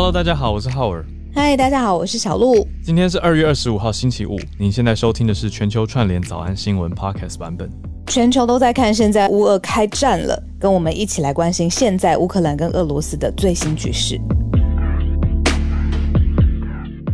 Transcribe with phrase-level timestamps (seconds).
[0.00, 1.04] Hello，大家好，我是浩尔。
[1.34, 2.64] 嗨，大家好，我是小鹿。
[2.80, 4.38] 今天是二月二十五号，星期五。
[4.56, 7.68] 您现在收听的是全球串联早安新闻 Podcast 版本。
[8.06, 14.20] 全球都在看，现在乌俄开战了，跟我们一起来关心现在乌克兰跟俄罗斯的最新局势。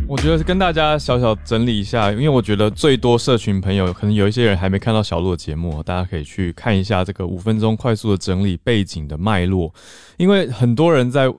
[0.07, 9.73] 我觉得跟大家小小整理一下，因为我觉得最多社群朋友可能有一些人还没看到小鹿的节目，大家可以去看一下这个五分钟快速的整理背景的脉络，
[10.17, 11.33] 因为很多人在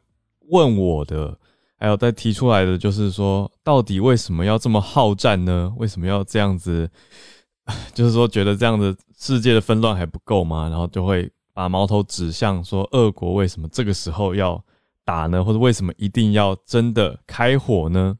[0.49, 1.37] 问我的，
[1.79, 5.73] 还有再提出来的，就是说到底为什么要这么好战呢？
[5.77, 6.91] 为什么要这样子？
[7.93, 10.69] 就是说觉得这样的世界的纷乱还不够吗？
[10.69, 14.63] 然后就会把矛头指向说，俄国为什么这个时候要
[15.05, 15.43] 打呢？
[15.43, 18.17] 或者为什么一定要真的开火呢？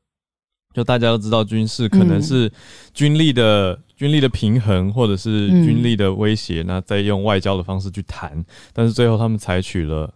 [0.75, 2.53] 就大家都知道，军事可能是
[2.93, 8.45] 军力的军力的平衡，或者是军力的威胁，那再用外交的方式去谈。
[8.75, 10.13] 但是最后他们采取了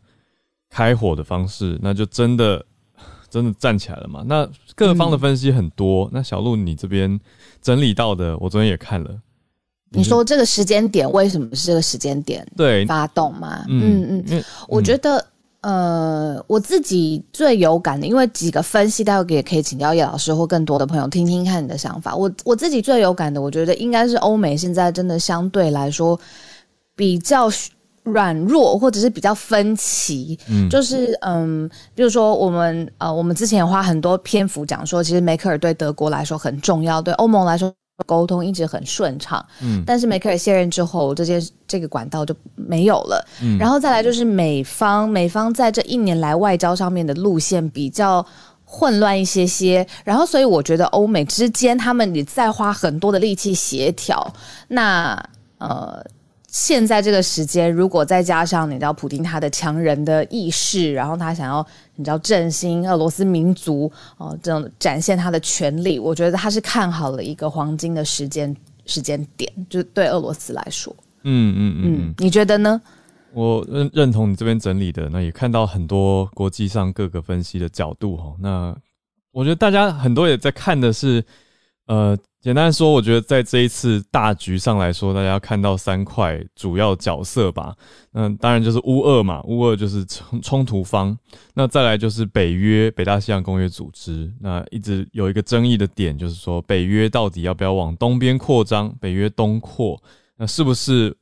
[0.68, 2.62] 开火的方式，那就真的
[3.30, 4.22] 真的站起来了嘛？
[4.26, 6.10] 那各方的分析很多。
[6.12, 7.18] 那小鹿，你这边
[7.62, 9.10] 整理到的，我昨天也看了。
[9.90, 12.46] 你说这个时间点为什么是这个时间点？
[12.56, 13.64] 对，发动嘛？
[13.68, 15.24] 嗯嗯，我觉得。
[15.62, 22.16] 呃，我自己最有感的，因为几个分析，待会也可以请教叶老师或更多的朋友听听看你的想法。
[22.16, 26.18] 我我自己最有感的，我觉得应该是欧美现在真的相对来说
[26.96, 27.50] 比较
[28.02, 30.38] 软弱，或者是比较分歧。
[30.48, 37.72] 嗯，就是嗯，比如说我们呃，我们之前花很多篇幅讲说，其实梅克尔对德国来说很重要，对欧盟来说。
[38.06, 48.24] 沟通一直很顺畅，嗯，但是梅克尔卸任之后，这些这个管道就没有了，嗯，然后再来就是美方，美方在这一年来外交上面的路线比较
[48.64, 54.32] 混乱一些些，然后所以我觉得欧美之间他们也在花很多的力气协调，
[54.68, 55.22] 那
[55.58, 56.02] 呃。
[56.52, 68.54] 现在这个时间，如果再加上你知道普京他的强人的意识，然后他想要你知道振兴俄罗斯民族哦，这种展现他的权利，我觉得他是看好了一个黄金的时间
[68.84, 70.94] 时间点，就对俄罗斯来说。
[71.22, 72.80] 嗯嗯嗯，你觉得呢？
[73.32, 78.34] 我认认同你这边整理的，那也看到很多国际上各个分析的角度哈。
[78.40, 78.76] 那
[79.30, 81.24] 我觉得大家很多也在看的是，
[81.94, 82.18] 呃。
[82.42, 87.76] 简单说，我觉得在这一次大局上来说，大家看到三块主要角色吧。
[88.12, 91.14] 那当然就是乌俄嘛，乌俄就是冲冲突方。
[91.52, 94.32] 那再来就是北约，北大西洋公约组织。
[94.40, 98.90] 那一直有一个争议的点，就是说北约到底要不要往东边扩张？
[98.98, 100.02] 北约东扩，
[100.38, 101.14] 那是不是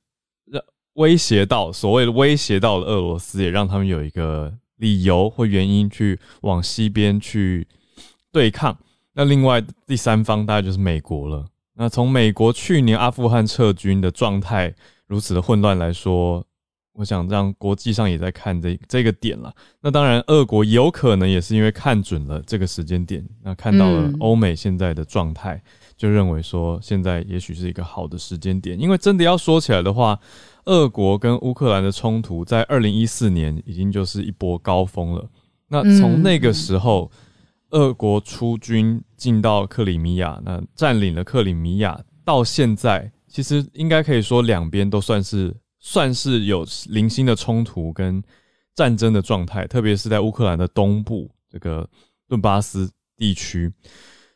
[0.44, 0.62] 让
[0.92, 7.66] 威胁到所谓的威胁到了俄罗斯，也让他们有一个理由或原因去往西边去
[8.30, 8.78] 对抗？
[9.18, 11.44] 那另外第三方大概就是美国了。
[11.74, 14.72] 那从美国去年阿富汗撤军的状态
[15.08, 16.46] 如此的混乱来说，
[16.92, 19.52] 我想让国际上也在看这这个点了。
[19.80, 25.60] 那当然，俄国有可能也是因为看准了这个时间点，那看到了欧美现在的状态，
[25.96, 28.78] 就认为说现在也许是一个好的时间点。
[28.78, 30.16] 因为真的要说起来的话，
[30.66, 35.28] 俄国跟乌克兰的冲突在二零一四年已经就是一波高峰了。
[35.66, 37.10] 那从那个时候。
[37.72, 48.22] 俄国出军进到克里米亚，那占领了克里米亚，到现在其实应该可以说两边都算是算是有零星的冲突跟
[48.74, 51.86] 战争的状态，特别是在乌克兰的东部这个
[52.28, 53.70] 顿巴斯地区，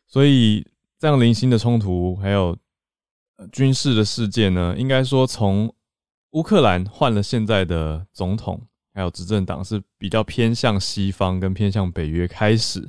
[0.07, 0.67] 所以
[0.99, 2.55] 这样零星的冲突还有
[3.53, 5.73] 军事的事件呢，应该说从
[6.33, 8.61] 乌克兰换了现在的总统。
[8.95, 12.87] 还有执政党是比较偏向西方跟偏向北约开始，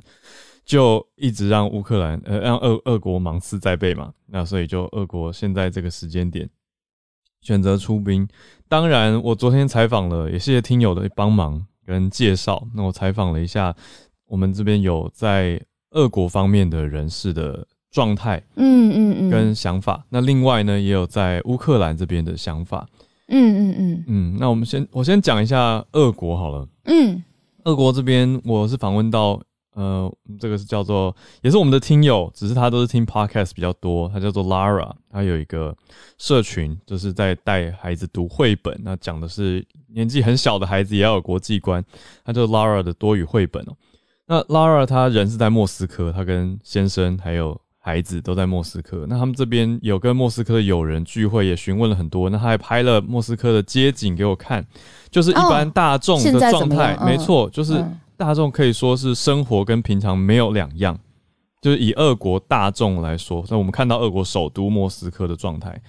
[0.64, 6.48] 就一直让乌克兰呃让俄俄国芒刺在背嘛，那所以就俄国现在这个时间点
[7.42, 8.26] 选择出兵。
[8.68, 12.66] 当然，我昨天采访了，也谢谢听友的帮忙跟介绍。
[12.74, 13.74] 那我采访了一下，
[14.26, 15.60] 我们这边有在
[15.90, 20.04] 俄国方面的人士的状态，嗯嗯嗯，跟想法。
[20.08, 22.88] 那另外呢，也有在乌克兰这边的想法。
[23.28, 23.36] 嗯
[23.70, 26.66] 嗯嗯嗯，那我们先我先讲一下俄国好了。
[26.84, 27.22] 嗯，
[27.64, 29.40] 俄国这边我是访问到，
[29.74, 34.08] 呃，这个是叫做也是我们的听友，只是他都是听 podcast 比较多。
[34.08, 35.76] 他叫做 Lara，他有一个
[36.18, 38.78] 社群，就是在带孩子读绘本。
[38.82, 41.84] 那讲的是年纪很小的孩子也要有国际观。
[42.24, 43.76] 他叫 Lara 的多语绘本哦。
[44.26, 47.60] 那 Lara 他人是在莫斯科，他跟先生还有。
[47.86, 52.30] 孩子都在莫斯科，那他们这边有跟莫斯科的友人聚会，也询问了很多。
[52.30, 54.66] 那他还拍了莫斯科的街景给我看，
[55.10, 57.84] 就是一般大众的状态，没错，就是
[58.16, 60.98] 大众可以说是生活跟平常没有两样。
[61.60, 65.80] 就是以俄国大众来说，那我们看到俄国首都莫斯科的状态，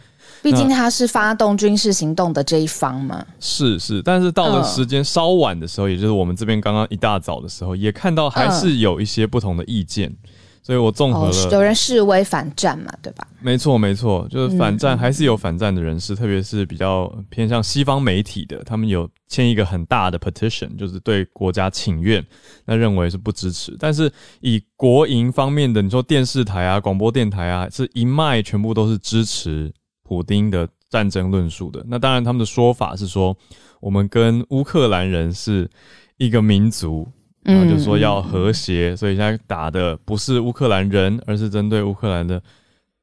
[0.41, 3.25] 毕竟它是发动军事行动的这一方嘛。
[3.41, 10.15] 是是，但是到了时间稍晚的时候，也就是我们这边刚刚一大早的时候，也看到还是有一些不同的意见。
[10.65, 13.27] 所以我综合了，有人示威反战嘛，对吧？
[13.39, 22.25] 没错，没错，就是反战，还是有反战的人士，特别是比较偏向西方媒体的，他们有签一个很大的 petition，就是对国家请愿，
[22.65, 23.77] 那认为是不支持。
[23.79, 29.71] 但是以国营方面的，你说电视台啊、广播电台啊，是一脉全部都是支持
[30.01, 31.85] 普丁的战争论述的。
[31.87, 33.37] 那当然，他们的说法是说，
[33.79, 35.69] 我们跟乌克兰人是
[36.17, 37.07] 一个民族。
[37.45, 42.41] 然后就说要和谐，所以现在打的不是乌克兰人，而是针对乌克兰的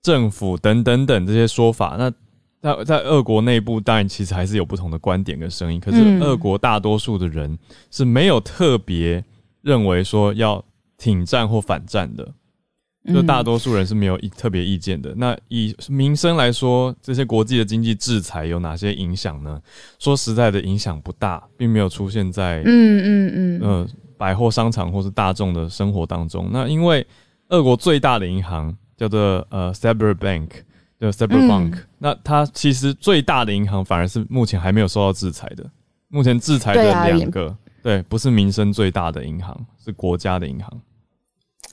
[0.03, 1.95] 政府等等等这些说法。
[1.97, 2.11] 那
[2.61, 5.79] 在在俄国内部，当然其实还是有不同的观点跟声音。
[5.79, 7.57] 可是俄国大多数的人
[7.91, 9.25] 是没有特别
[9.63, 10.65] 认为说要
[10.99, 12.29] 挺战或反战的，
[13.13, 15.13] 就大多数人是没有特别意见的。
[15.17, 19.61] 那以民生来说，这些国际的经济制裁有哪些影响呢？
[19.99, 23.89] 说实在的，影响不大，并没有出现在嗯嗯嗯嗯。
[24.23, 27.05] 百货商场或是大众的生活当中，那因为
[27.49, 30.49] 俄国最大的银行叫做呃 s e b e r Bank，
[31.01, 35.69] 叫 c y b e r Bank，那它其实最大的银行反而是目前还没有受到制裁的。
[36.07, 40.81] 目前制裁的两个，对，不是民生最大的银行，是国家的银行。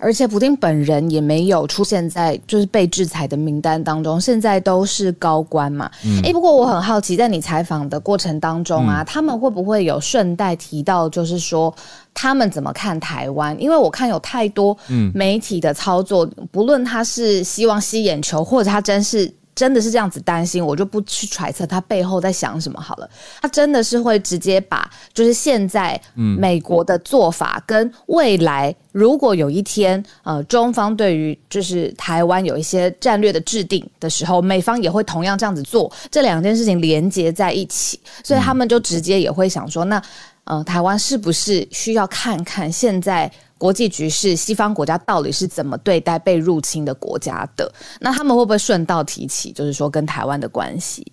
[0.01, 5.91] 而且普丁本人也没有出现在就是被制裁的名单当中，现在都是高官嘛。
[6.23, 11.73] 哎，不过我很好奇，在你采访的过程当中啊，他们会不会有顺带提到，就是说
[12.13, 13.55] 他们怎么看台湾？
[13.61, 14.75] 因为我看有太多
[15.13, 19.29] 媒体的操作，不论他是希望吸眼球，或者他真是。
[19.59, 23.09] 真的是这样子担心，我就不去揣测他背后在想什么好了。
[23.41, 40.01] 他真的是会直接把，就是现在美国的做法跟未来，如果有一天呃中方对于就是台湾有一些战略的制定的时候，美方也会同样这样子做，这两件事情连接在一起，所以他们就直接也会想说，那
[40.45, 43.29] 呃台湾是不是需要看看现在？
[43.59, 47.71] 国际局势，西方国家到底是怎么对待被入侵的国家的？
[47.99, 51.05] 那他们会不会顺道提起，就是说跟台湾的关系？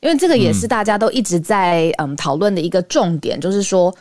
[0.00, 3.92] 因为这个也是大家都一直在嗯讨论的一个重点，就是说，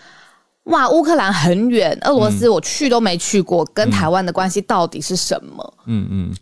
[0.65, 5.73] 哇，乌克兰很远，俄罗斯我去都没去过，跟台湾的关系到底是什么？
[5.85, 6.35] 嗯嗯。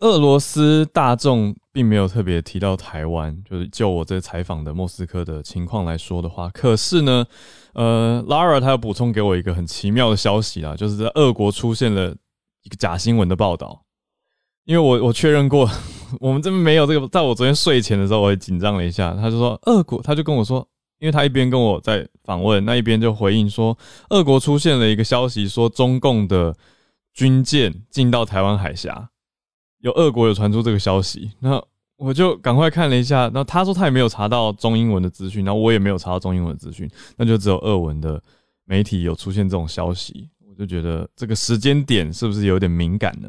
[0.00, 7.26] 俄罗斯大众并没有特别提到台湾，就是就我这采访的莫斯科的情况来说的话，可是呢，
[7.74, 12.14] 呃，Lara 他要补充给我一个很奇妙的消息啦，就是在俄国出现了
[12.62, 13.84] 一个假新闻的报道，
[14.64, 15.68] 因为我我确认过，
[16.20, 20.66] 我们这边没有这个，在我昨天睡前的时候，我也紧张了一下，他就说俄国，他就跟我说，
[20.98, 23.76] 因为他一边跟我在访问，那一边就回应说，
[24.10, 26.56] 俄国出现了一个消息，说中共的
[27.12, 29.10] 军舰进到台湾海峡。
[29.78, 31.62] 有俄国有传出这个消息，那
[32.00, 33.30] 我就赶快看了一下。
[33.32, 38.20] 那他说他也没有查到中英文的资讯，然后我也没有查到中英文的资讯，那就只有俄文的
[38.64, 40.28] 媒体有出现这种消息。
[40.48, 43.28] 我就觉得这个时间点是不是有点敏感呢？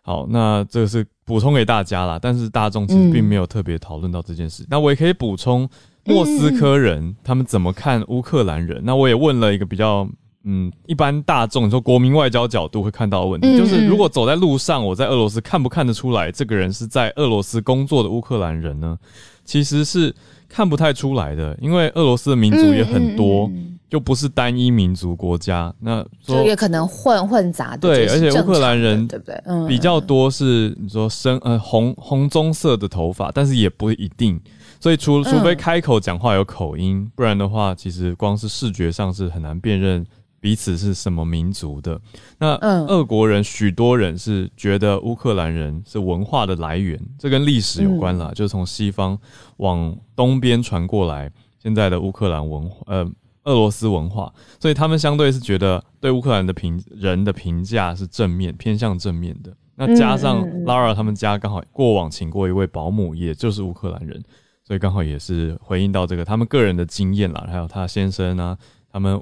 [0.00, 4.66] 好，那这个是补充给大家啦，但是大众其实并没有特别讨论到这件事。
[4.70, 5.68] 那我也可以补充
[6.04, 8.82] 莫斯科人他们怎么看乌克兰人。
[8.84, 10.08] 那我也问了一个比较。
[10.50, 18.98] 嗯，一般大众说国民外交角度会看到的问题，就是如果走在路上，我在俄罗斯看不看得出来这个人是在俄罗斯工作的乌克兰人呢？
[19.44, 20.14] 其实是
[20.48, 23.50] 看不太出来的，因为俄罗斯的民族也很多，
[23.90, 25.74] 就不是单一民族国家。
[25.80, 27.78] 那就也可能混混杂的。
[27.78, 29.34] 对，而且乌克兰人对不对？
[29.44, 34.40] 嗯，比较多是你说深呃红红棕色的头发，但是也不一定。
[34.80, 40.06] 所以除除非开口讲话有口音，不然的话，其实光是视觉上是很难辨认。
[40.40, 42.00] 彼此是什么民族的？
[42.38, 42.54] 那
[42.86, 49.18] 俄国人许多人是觉得乌克兰人是文化的来源，这跟历史有关了，就是从西方
[49.56, 51.28] 往东边传过来，
[51.60, 53.04] 现在的乌克兰文化，呃，
[53.44, 59.52] 俄罗斯文化，所以他们相对是觉得对乌克兰的评人的评价是正面，偏向正面的。
[59.74, 64.22] 那加上 Lara 他们家刚好过往请过一位保姆，也就是乌克兰人，
[64.62, 68.56] 所以刚好也是回应到这个他们个人的经验啦，还有他先生啊，
[68.92, 69.20] 他们。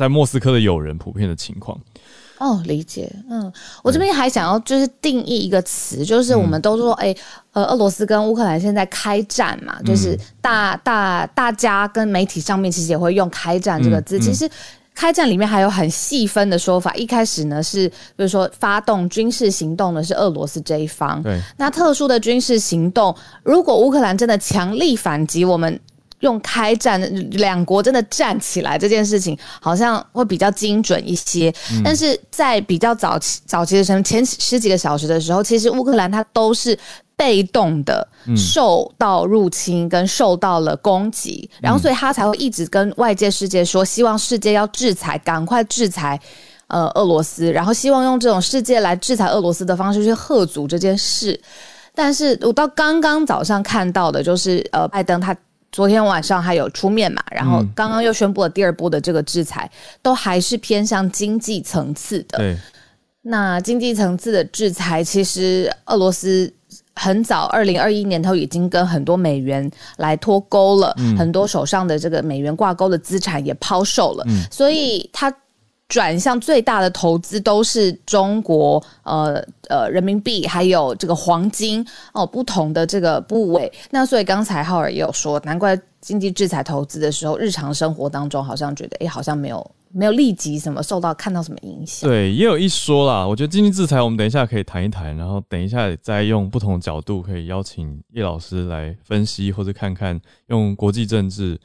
[0.00, 1.78] 在莫斯科的友人普遍的情况
[2.38, 3.12] 哦，理解。
[3.28, 3.52] 嗯，
[3.82, 7.14] 我这边还想要就是定义一个词，就是我们都说，哎，
[7.52, 14.18] 呃，俄罗斯跟乌克兰现在开战嘛，就是大大大家跟媒体上面其实也会用“开战”这个字。
[14.18, 14.48] 其实，
[14.94, 16.94] 开战里面还有很细分的说法。
[16.94, 21.22] 一开始呢是，比如说发动军事行动的是俄罗斯这一方。
[21.22, 21.38] 对。
[21.58, 25.78] 那特殊的军事行动，如果乌克兰真的强力反击，我们。
[26.20, 27.00] 用开战，
[27.32, 31.52] 两国真的站起来这件事情，好像会比较精准一些。
[31.84, 36.78] 但是在比较早期早期的时候，前十几个小时的时候，其实乌克兰它都是
[37.16, 46.18] 被动的受到入侵跟受到了攻击，然后所以他才会一直跟外界世界说，希望世界要制裁，赶快制裁
[46.68, 51.38] 呃俄罗斯，然后希望用这种世界来制裁俄罗斯的方式去贺阻这件事。
[51.94, 55.36] 但是我到刚刚早上看到的，就是呃，拜登他
[55.72, 59.70] 昨天晚上还有出面嘛，然后刚刚又宣布了第二波的这个制裁，
[60.02, 62.38] 都还是偏向经济层次的。
[62.38, 62.56] 对，
[63.22, 66.52] 那经济层次的制裁，其实俄罗斯
[66.94, 75.32] 很早，二零二一年头已经跟很多美元来脱钩了，很多手上的这个美元挂钩的资产也抛售了，所以它。
[75.90, 83.70] 转向最大的投资都是中国，呃呃，人民币还有这个黄金哦，不同的这个部位。
[83.90, 92.08] 那所以刚才浩尔也有说，难怪经济制裁投资的时候，日常生活当中好像觉得，哎，好像没有没有立即什么受到看到什么影响。
[92.08, 93.26] 对，也有一说啦。
[93.26, 101.58] 我觉得经济制裁，我们等一下可以谈一谈，然后等一下再用不同角度，可以邀请叶老师来分析，或者看看用国际政治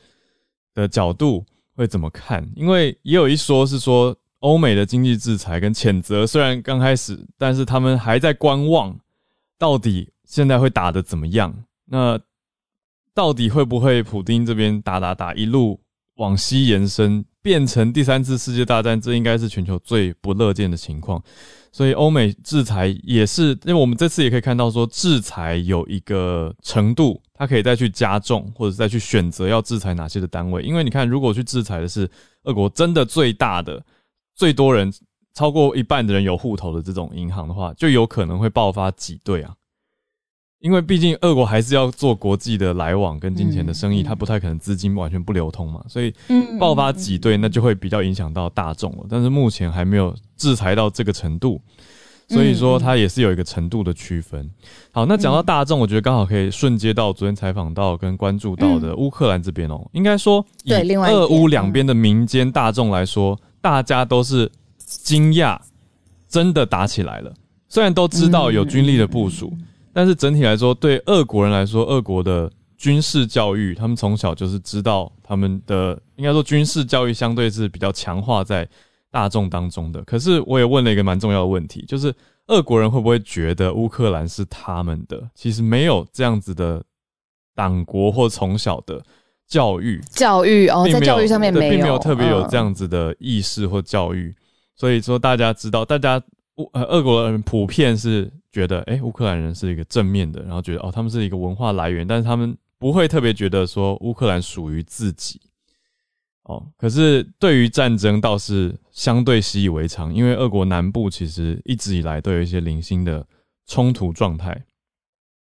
[0.73, 1.45] 的角度。
[1.75, 2.47] 会怎么看？
[2.55, 8.97] 因为也有一说是说，欧美的经济制裁跟谴责虽然刚开始，但是他们还在观望，
[9.57, 11.53] 到底现在会打的怎么样？
[11.85, 12.19] 那
[13.13, 15.79] 到底会不会普丁这边打打打，一路
[16.15, 18.99] 往西延伸，变成第三次世界大战？
[18.99, 21.21] 这应该是全球最不乐见的情况。
[21.71, 30.63] 所以欧美制裁也是，因为我们这次也可以看到说，制裁有一个程度，它可以再去加重，或者再去选择要制裁哪些的单位。
[30.63, 32.09] 因为你看，如果去制裁的是
[32.43, 33.83] 俄国真的最大的、
[34.35, 34.91] 最多人
[35.33, 39.53] 超过一半的人有户头的这种银行的话，就有可能会爆发挤兑啊。
[40.59, 46.11] 因为毕竟俄国还是要做国际的来往跟金钱的生意，它不太可能资金完全不流通嘛，所以
[46.57, 49.05] 爆发挤兑那就会比较影响到大众了。
[49.07, 51.61] 但是目前还没有制裁到这个程度，
[52.27, 54.49] 所以说它也是有一个程度的区分。
[54.91, 59.85] 好，那讲到大众，我觉得刚好可以顺接到昨天采访到跟关注到的乌克兰这边哦。
[59.93, 65.59] 应该说，以俄乌两边的民间大众来说，大家都是惊讶，
[66.27, 67.33] 真的打起来了。
[67.69, 69.53] 虽然都知道有军力的部署。
[69.97, 78.67] 但是整体来说，对俄国人来说，俄国的军事教育，他们从小就是知道他们的，应该说军事教育相对是比较强化在
[79.15, 80.03] 大众当中的。
[80.03, 82.13] 可是我也问了一个蛮重要的问题，就是
[82.47, 85.29] 俄国人会不会觉得乌克兰是他们的？
[85.33, 86.83] 其实没有这样子的
[87.55, 89.01] 党国或从小的
[89.47, 94.35] 教育，教育哦，在教育上面没有，并没有特别有这样子的意识或教育。
[94.75, 96.21] 所以说，大家知道，大家
[96.57, 98.29] 乌呃，俄国人普遍是。
[98.55, 105.41] 觉得哎，乌克兰人是一个正面的，然后觉得哦，他们是一个文化来源，但是他们不会特别觉得说乌克兰属于自己
[106.45, 106.65] 哦。
[106.77, 113.25] 可是对于战争倒是相对习以为常，因为俄国南部其实一直以来都有一些零星的
[113.67, 114.65] 冲突状态。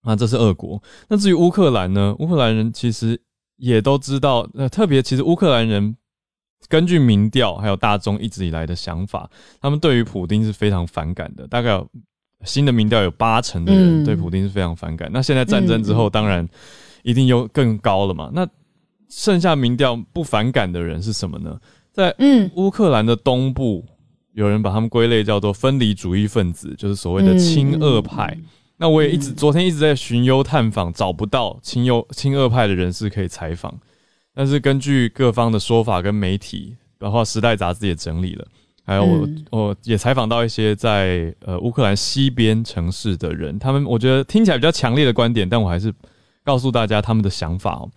[0.02, 0.82] 那这是俄国。
[1.08, 2.14] 那至于乌克兰呢？
[2.18, 3.20] 乌克兰人其实
[3.56, 5.94] 也都知道，那特别其实乌克兰人
[6.68, 9.28] 根据民调还有大众一直以来的想法，
[9.60, 11.88] 他们对于普丁是非常反感的，大概有。
[12.42, 15.10] 新的民调有八成的人对普丁是非常反感。
[15.12, 16.48] 那现在战争之后，当然
[17.02, 18.30] 一定又更高了嘛。
[18.32, 18.48] 那
[19.10, 21.58] 剩下民调不反感的人是什么呢？
[21.92, 22.14] 在
[22.54, 23.84] 乌克兰的东部，
[24.32, 28.38] 有人把他们归类叫做分离主义分子，就是所谓的亲俄派。
[28.76, 33.76] 那我也一直昨天一直在寻幽探访，找不到亲右亲俄派的人士可以采访。
[34.32, 38.46] 但是根据各方的说法跟媒体，包括《时代》杂志也整理了。
[38.86, 45.92] 还有我，我也采访到一些在呃乌克兰西边城市的人，他们我觉得听起来比较强烈的观点，但我还是
[46.44, 47.90] 告诉大家他们的想法哦。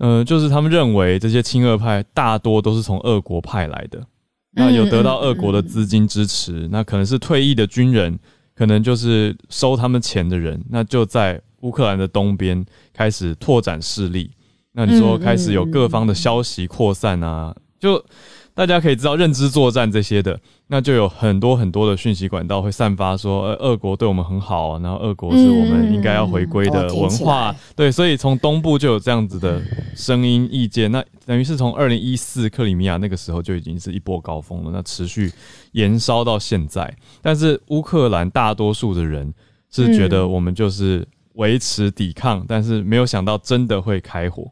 [0.00, 4.04] 嗯，就是他们认为这些亲俄派大多都是从俄国派来的，
[4.52, 8.18] 那有得到俄国的资金支持，那可能是退役的军人，
[8.54, 14.30] 可能就是收他们钱的人，那就在乌克兰的东边开始拓展势力。
[14.72, 18.04] 那你说开始有各方的消息扩散啊，就。
[18.52, 20.38] 大家可以知道认知作战这些的，
[20.72, 29.60] 那就有很多很多的讯息管道会散发说，呃，俄国对我们很好，然后俄国是我们应该要回归的文化，对，所以从东部就有这样子的
[29.96, 35.32] 声音意见，那等于是从二零一四克里米亚那个时候就已经是一波高峰了，那持续
[35.72, 39.34] 延烧到现在，但是乌克兰大多数的人
[39.72, 44.48] 是觉得我们就是维持抵抗，但是没有想到真的会开火。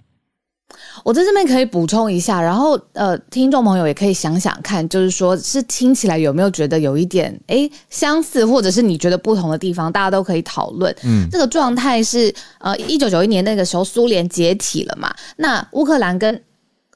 [1.05, 10.95] 我在这边可以补充一下，然后呃，听众朋友也可以想想看，就是说是听起来有没有觉得有一点哎相似，或者是你觉得不同的地方，大家都可以讨论。
[11.05, 16.41] 嗯，这个状态是呃，一九九一年那个时候苏联解体了嘛，那乌克兰跟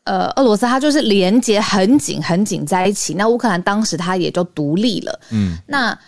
[0.05, 5.21] 呃俄罗斯它就是连接很紧很紧在一起，那乌克兰当时它也就独立了。
[5.31, 5.99] 嗯，那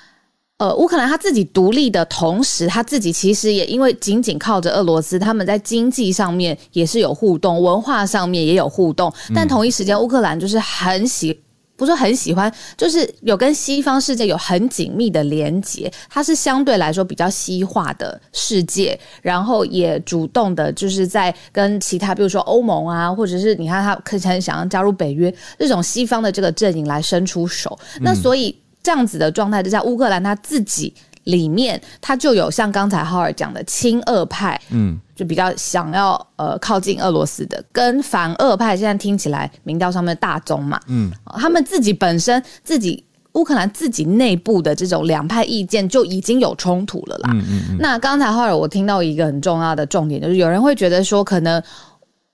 [0.58, 9.12] 呃，乌克兰他自己独立的同时，他自己其实也因为仅仅靠着俄罗斯，他们在经济上面也是有互动，文化上面也有互动。
[9.34, 11.36] 但同一时间，乌克兰就是很喜，
[11.74, 15.92] 不是很喜欢，就是有跟西方世界有很紧密的连接。
[16.08, 27.76] 它是相对来说比较西化的世界，然后也主动的，就是在跟其他，比如说欧盟啊，或者是你看他可能想要加入北约这种西方的这个阵营来伸出手。
[28.00, 28.56] 那所以。
[28.84, 47.30] 这样子的状态之下，乌克兰他自己里面他就有像刚才浩尔讲的亲俄派，嗯，就比较想要呃靠近俄罗斯的，跟反俄派现在听起来民调上面大宗嘛，嗯，他们自己本身自己乌克兰自己内部的这种两派意见就已经有冲突了啦。
[47.32, 47.76] 嗯嗯。
[47.80, 51.60] 那刚才浩尔我听到一个很重要的重点，就是有人会觉得说，可能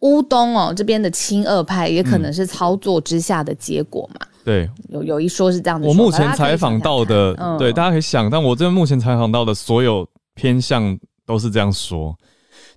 [0.00, 4.26] 乌东哦这边的亲俄派也可能是操作之下的结果嘛。
[4.44, 5.86] 对，有有一说是这样子。
[5.86, 12.16] 我目前采访到的，对，大家可以想，但我这边目前采访到的所有偏向都是这样说，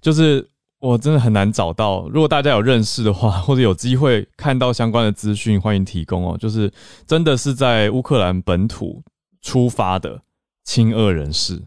[0.02, 0.46] 就是
[0.80, 2.08] 我真的很难找到。
[2.10, 6.38] 如果大家有认识的话， 或者有机会看到相关的资讯，欢迎提供哦。
[6.38, 6.72] 就是
[7.08, 9.02] 真的是在乌克兰本土
[9.42, 10.20] 出发的
[10.66, 11.62] 亲俄人士。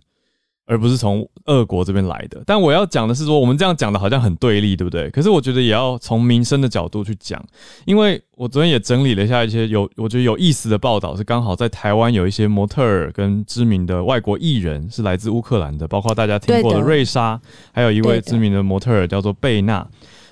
[0.67, 5.09] 而不是从俄国这边来的，但我要讲的是说，我们这样讲的好像很对立，对不对？
[5.11, 7.41] 可是我觉得也要从民生的角度去讲，
[7.85, 17.41] 因为我昨天也整理了一下一些有我觉得有意思的报道，是刚好在台湾有一些模特儿跟知名的外国艺人是来自乌克兰的，包括大家听过的瑞莎，
[17.73, 19.87] 还有一位知名的模特儿叫做贝娜，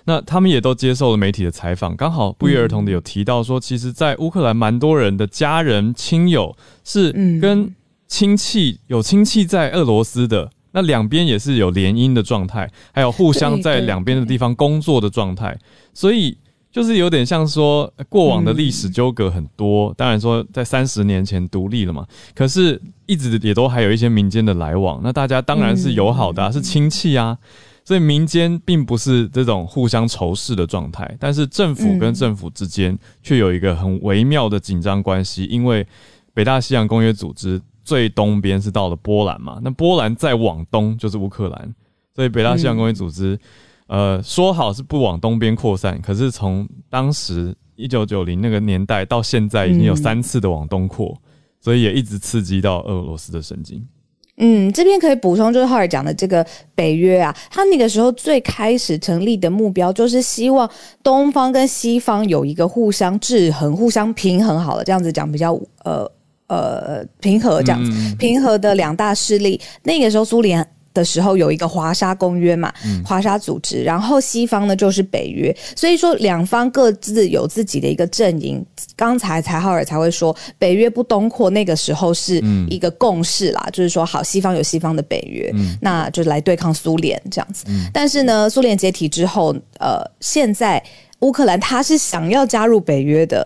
[0.04, 7.72] 那他们也都接受了媒体的采访，刚好不约而同的有提到说，其实，在乌克兰蛮多人的家人亲友是跟。
[8.06, 15.58] 亲戚有亲戚在俄罗斯的，那两边也是有联姻的状态，还有互相在两边的地方工作的状态，
[15.92, 16.36] 所以
[16.70, 19.92] 就是有点像说过往的历史纠葛很多。
[19.96, 27.38] 当然说在三十年前独立了嘛，可是一直也都还有一些民间的来往，那大家当然是友好的，是亲戚啊，
[27.84, 35.86] 所以民间并不是这种互相仇视的状态，但是政府跟政府之间却有一个很微妙的紧张关系，因为
[36.32, 37.60] 北大西洋公约组织。
[37.84, 39.60] 最东边是到了波兰嘛？
[39.62, 41.74] 那波兰再往东就是乌克兰，
[42.14, 43.38] 所以北大西洋公约组织，
[43.86, 51.14] 呃，说好是不往东边扩散，可是从当时一九九零那个年代到现在，已经有三次的往东扩，
[51.60, 53.86] 所以也一直刺激到俄罗斯的神经。
[54.38, 56.44] 嗯，这边可以补充，就是浩尔讲的这个
[56.74, 60.68] 北约啊，他那个时候最开始成立的目标，就是希望
[61.02, 65.52] 东方跟西方有一个互相制衡、互相平衡，好了，这样子讲比较
[65.84, 66.10] 呃。
[66.54, 69.60] 呃，平和这样子，平和的两大势力。
[69.82, 72.72] 那个时候，苏联的时候有一个华沙公约嘛，
[73.04, 73.82] 华沙组织。
[73.82, 78.64] 然后西方呢就是北约，所以说两方各自有自己的一个阵营。
[78.94, 87.64] 刚才柴浩尔才会说，北约不东扩，那个时候是一个共识啦，就是说好，西方有西方的北约，那就来对抗苏联这样子。
[87.92, 90.80] 但是呢，苏联解体之后，呃，现在
[91.20, 93.44] 乌克兰他是想要加入北约的。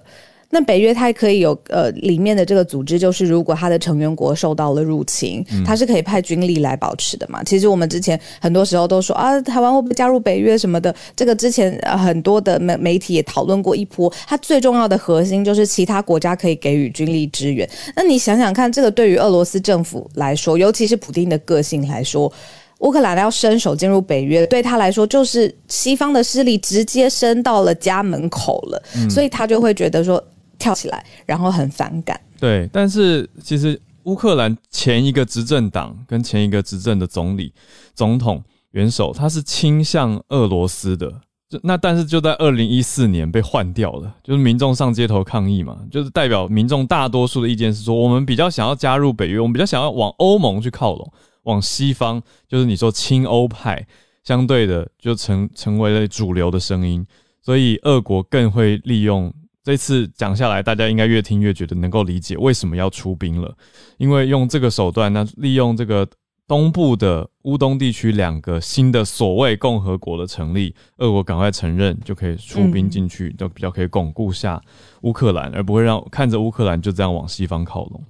[0.50, 7.44] 那北约它可以有呃里面的这个组织，就是如果它的成员国受到了入侵，它是可以派军力来保持的嘛。
[7.44, 14.10] 其实我们之前很多时候都说啊，台湾会不会加入北约什么的，这个之前很多的媒媒体也讨论过一波。
[14.26, 17.68] 它最重要的核心就是其他国家可以给予军力支援。
[17.94, 22.32] 那你想想看，这个对于俄罗斯政府来说，尤其是普丁的个性来说，
[22.78, 30.24] 乌克兰要伸手进入北约，对他来说就是西方的势力直接伸到了家门口了，所以他就会觉得说。
[30.58, 32.20] 跳起来，然后很反感。
[32.38, 37.52] 对，但是其实乌克兰前一个执政党跟前一个执政的总理、
[37.94, 41.12] 总统元首，他是倾向俄罗斯的。
[41.48, 51.10] 就那，但是就在二零一四年被换掉了，就是民众上街头抗议嘛，就是代表民众大多数的意见是说，我们比较想要加入北约，我们比较想要往欧盟去靠拢，
[51.44, 53.86] 往西方，就是你说亲欧派，
[54.24, 57.06] 相对的就成成为了主流的声音，
[57.40, 59.32] 所以俄国更会利用。
[59.68, 63.54] 这次讲下来，大家应该越听越觉得能够理解为什么要出兵了，
[63.98, 66.08] 因为用这个手段，那利用这个
[66.46, 74.58] 东部的乌东地区两个新的所谓共和国的成立，俄国赶快承认就可以出兵进去，都比较可以巩固下
[75.02, 78.02] 乌克兰，而不会让看着乌克兰就这样往西方靠拢。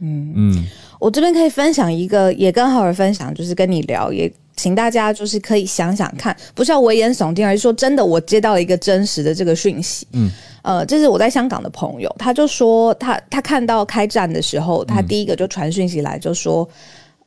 [0.00, 0.66] 嗯嗯，
[0.98, 10.06] 我这边可以分享一个，也跟浩尔分享，就是跟你聊，也请大家就是可以想想看，不是要危言耸听，而是说真的，我接到了一个真实的这个讯息。
[10.12, 10.30] 嗯。
[10.62, 16.68] 呃，这是我在香港的朋友，他就说他他看到开战的时候，他第一个就传讯息来，就说，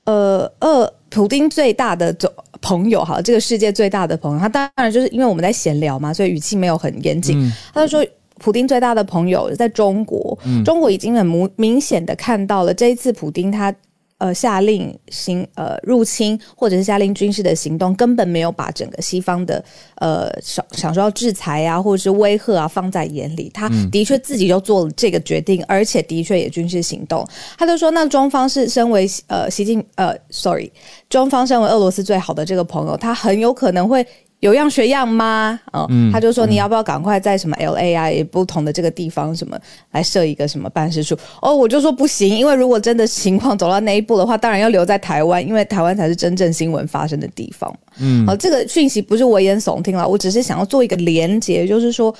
[0.03, 7.49] 呃，呃，普丁最大的总朋友哈，这个世界最大的朋友，他当然就是因为我们在闲聊嘛，所以语气没有很严谨。
[7.73, 8.05] 他就说，
[8.39, 13.73] 普丁最大的朋友在中国，中国已经很明明显的看到了这一次普丁他
[14.19, 19.63] 呃下令行呃入侵或者是下令军事的行动，根本没有把整个西方的
[19.95, 23.49] 呃想想说要制裁啊或者是威吓啊放在眼里。
[23.53, 27.27] 他的确自己就做了这个决定，而且的确也军事行动。
[27.57, 30.71] 他就说，那中方是身为呃习近呃，sorry，
[31.09, 34.05] 中方身为俄罗斯最好的这个朋友，他很有可能会。
[34.39, 35.59] 有样学样吗？
[35.73, 39.59] 哦，他就说你要不要赶快在什么 L A 啊，不同的这个地方什么
[39.91, 41.17] 来设一个什么办事处？
[41.41, 47.73] 哦，我就说不行，因为如果真的情况走到那一步的话，当然要留在台湾，因为台湾才是真正新闻发生的地方。
[47.99, 52.13] 嗯，好，这个讯息不是危言耸听了，我只是想要做一个连接，就是说。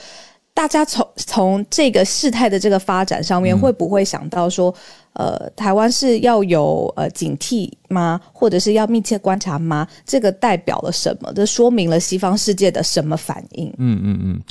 [0.60, 4.76] 大家从从这个事态的这个发展上面，会不会想到说，
[5.14, 8.20] 呃，台湾是要有呃警惕吗？
[8.34, 9.88] 或者是要密切观察吗？
[10.06, 11.32] 这个代表了什么？
[11.34, 13.74] 这说明了西方世界的什么反应？
[13.78, 14.42] 嗯嗯嗯，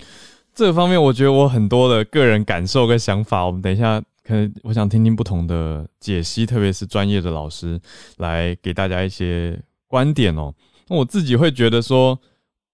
[0.55, 7.79] 这个方面我觉得我很多的个人感受跟想法，我们等一下可能我想听听不同的解析，特别是专业的老师
[8.17, 10.55] 来给大家一些观点哦。
[10.89, 12.19] 那我自己会觉得说，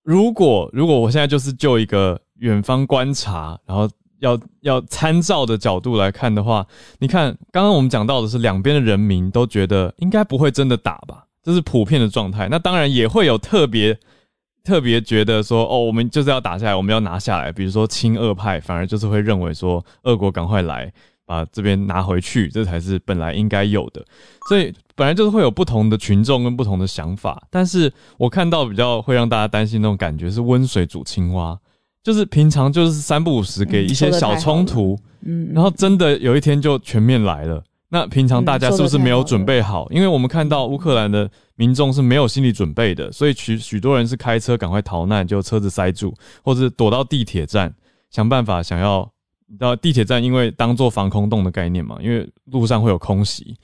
[0.04, 2.16] 如果如果我现在就是就一个。
[2.44, 3.88] 远方观察，然后
[4.20, 6.66] 要要参照的角度来看的话，
[6.98, 12.46] 你看刚刚我们讲到的是两边的人民都觉得应该不会真的打吧，这是普遍的状态。
[12.50, 13.98] 那当然也会有特别
[14.62, 17.50] 特别觉得说，哦，我们就是要打下来，我们要拿下来。
[17.50, 20.92] 比如说亲俄派，反而就是会认为说，俄国赶快来
[21.24, 24.04] 把这边拿回去，这才是本来应该有的。
[24.50, 27.42] 所以本来就是会有不同的群众跟不同的想法。
[27.50, 31.58] 但是我看到比较会让大家担心那种感觉是温水煮青蛙。
[32.04, 37.64] 就是平常就是三不五时给一些小冲突，嗯，然后真的有一天就全面来了。
[37.88, 39.88] 那平常大家是不是没有准备好？
[39.90, 46.12] 因为我们看到乌克兰的民众是没有心理准备的，所以许许多人是开车赶快逃难，就车子塞住，
[46.42, 47.72] 或者躲到地铁站，
[48.10, 49.10] 想办法想要
[49.58, 53.56] 到地铁站，因为当做防空洞的概念嘛，因为路上会有空袭。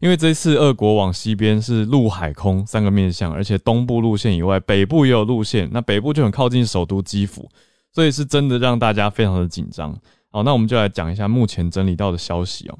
[0.00, 7.48] 因为这次俄国往西边是陆海空三个面向，而且东部路线以外，北部也有路线，那北部就很靠近首都基辅。
[7.96, 9.98] 所以是真的让大家非常的紧张。
[10.30, 12.78] 好，那我们就来讲一下目前整理到的消息哦。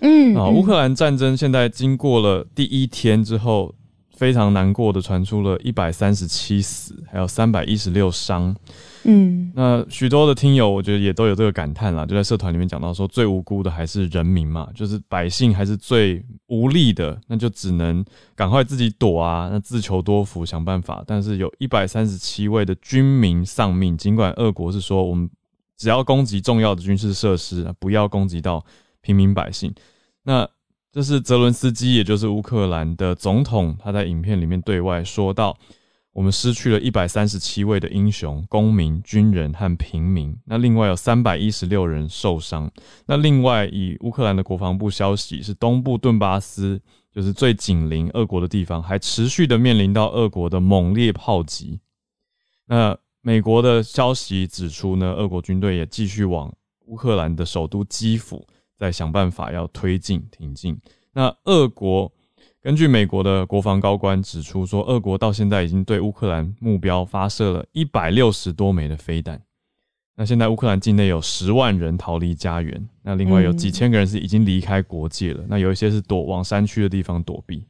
[0.00, 3.72] 嗯，啊，乌克兰战争现在经过了第一天之后。
[4.20, 8.54] 非常难过的传出了一百三十七死，还有三百一十六伤。
[9.04, 21.02] 嗯，那许多的听友，我觉得也都有这个感叹啦，就在社团里面讲到说，最无辜的还是人民嘛，就是百姓还是最无力的，那就只能赶快自己躲啊，那自求多福，想办法。
[21.06, 25.28] 但是有一百三十七位的军民丧命，尽管俄国是说我们
[25.76, 28.64] 只要攻击重要的军事设施，不要攻击到
[29.00, 29.74] 平民百姓。
[30.24, 30.46] 那
[30.92, 35.56] 这是泽伦斯基，也就是乌克兰的总统，他在影片里面对外说到
[36.12, 40.36] ：“我们失去了一百三十七位的英雄、公民、军人和平民。
[40.44, 42.70] 那另外有三百一十六人受伤。
[43.06, 46.80] 那另外，以乌克兰的国防部消息，是东部顿巴斯，
[47.12, 51.80] 就是最紧邻俄国的地方，还持续的面临到俄国的猛烈炮击。
[52.66, 56.52] 那美国的消息指出呢，俄国军队也继续往
[56.86, 58.46] 乌克兰的首都基辅。”
[58.80, 60.80] 在想办法要推进挺进。
[61.12, 62.10] 那俄国
[62.62, 69.40] 根据美国的国防高官指出说，俄国到现在已经对乌克兰目标发射了一百六十多枚的飞弹。
[70.14, 75.42] 那现在乌克兰境内有十万人逃离家园，那另外有几千个人是已经离开国界了。
[75.48, 77.66] 那有一些是躲往山区的地方躲避。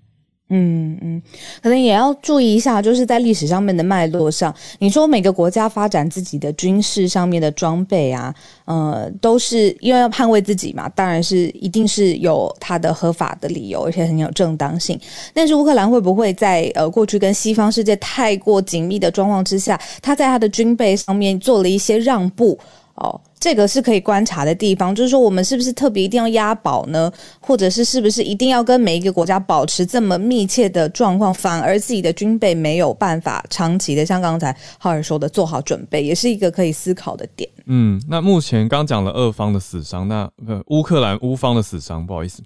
[0.51, 1.23] 嗯嗯，
[1.63, 8.35] 可能也要注意一下，就是在历史上面的脉络上，你说每个国家发展自己的军事上面的装备啊，
[8.65, 14.99] 呃，都是因为要捍卫自己嘛，当然是一定是有它的合法的理由，而且很有正当性。
[15.33, 22.59] 但是乌克兰会不会在呃过去跟西方世界太过紧密的状况之下，他在他的军备上面做了一些让步？
[22.95, 23.21] 哦。
[23.39, 27.11] 这个是可以观察的地方，就是说我们是不是特别一定要押宝呢？
[27.41, 37.49] 或者是是不是一定要跟每一个国家保持这么密切的状况，反而自己的军备没有办法长期的，像刚才浩尔说的做好准备，也是一个可以思考的点。
[37.65, 40.31] 嗯，那目前刚讲了俄方的死伤，那
[40.67, 42.43] 乌克兰乌方的死伤，不好意思，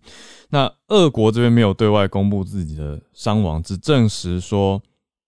[0.50, 4.80] 那俄国这边没有对外公布自己的伤亡，只证实说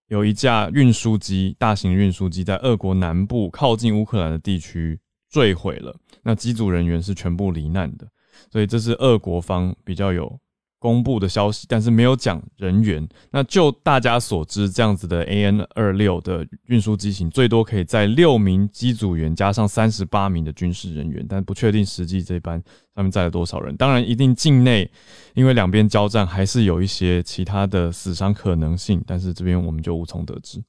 [0.06, 5.00] 有一架运输机，大型运输机在俄国南部靠近乌克兰的地区。
[5.36, 8.08] 坠毁了，那机组人员是全部罹难的，
[8.50, 10.40] 所以这是俄国方比较有
[10.78, 13.06] 公布的消息，但是没有讲人员。
[13.30, 22.62] 那就大家所知，这样子的 AN 二六的运输机型最多可以载六名机组员加上三十八名的军事人员，但不确定实际这班
[22.94, 23.76] 上面载了多少人。
[23.76, 24.90] 当然，一定境内
[25.34, 30.62] 因为两边交战，还是有一些其他的死伤可能性，但是这边我们就无从得知。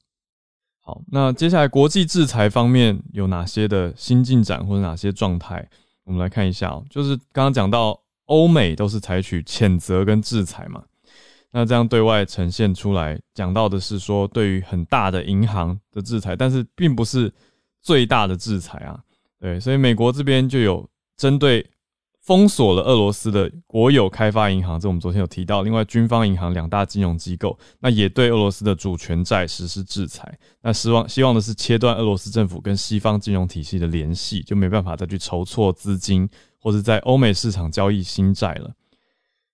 [0.88, 5.68] 好，那接下来国际制裁方面有哪些的新进展或者哪些状态？
[6.04, 6.82] 我们来看一下哦。
[6.88, 10.82] 就是刚刚讲到欧美都是采取谴责跟制裁嘛，
[11.50, 17.30] 那这样对外呈现出来，讲到的是说对于很大的银行的制裁，但是并不是
[17.82, 18.98] 最大的制裁啊。
[19.38, 21.66] 对，所以美国这边就有针对。
[22.28, 25.62] 封锁了俄罗斯的国有开发银行，这我们昨天有提到。
[25.62, 30.38] 另外，军方银行两大金融机构，那也对俄罗斯的主权债实施制裁。
[30.60, 36.28] 那希望希望的是切断俄罗斯政府跟西方金融体系的联系，就没办法再去筹措资金
[36.60, 38.72] 或者在欧美市场交易新债了。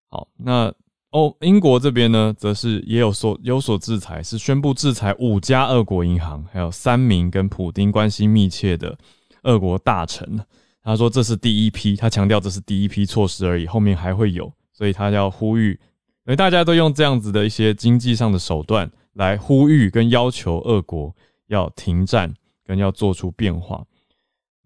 [0.08, 0.74] 好，那
[1.10, 8.98] 欧英国这边呢，则是也有所有所制裁，是宣布制裁五家俄国银行，还有三名跟普丁关系密切的
[9.44, 10.44] 俄国大臣。
[10.84, 21.14] 他说这是第一批，他强调这是第一批措施而已，后面还会有，所以他要呼吁，因为大家都用这样子的一些经济上的手段来呼吁跟要求俄国
[21.46, 22.34] 要停战，
[22.66, 23.82] 跟要做出变化。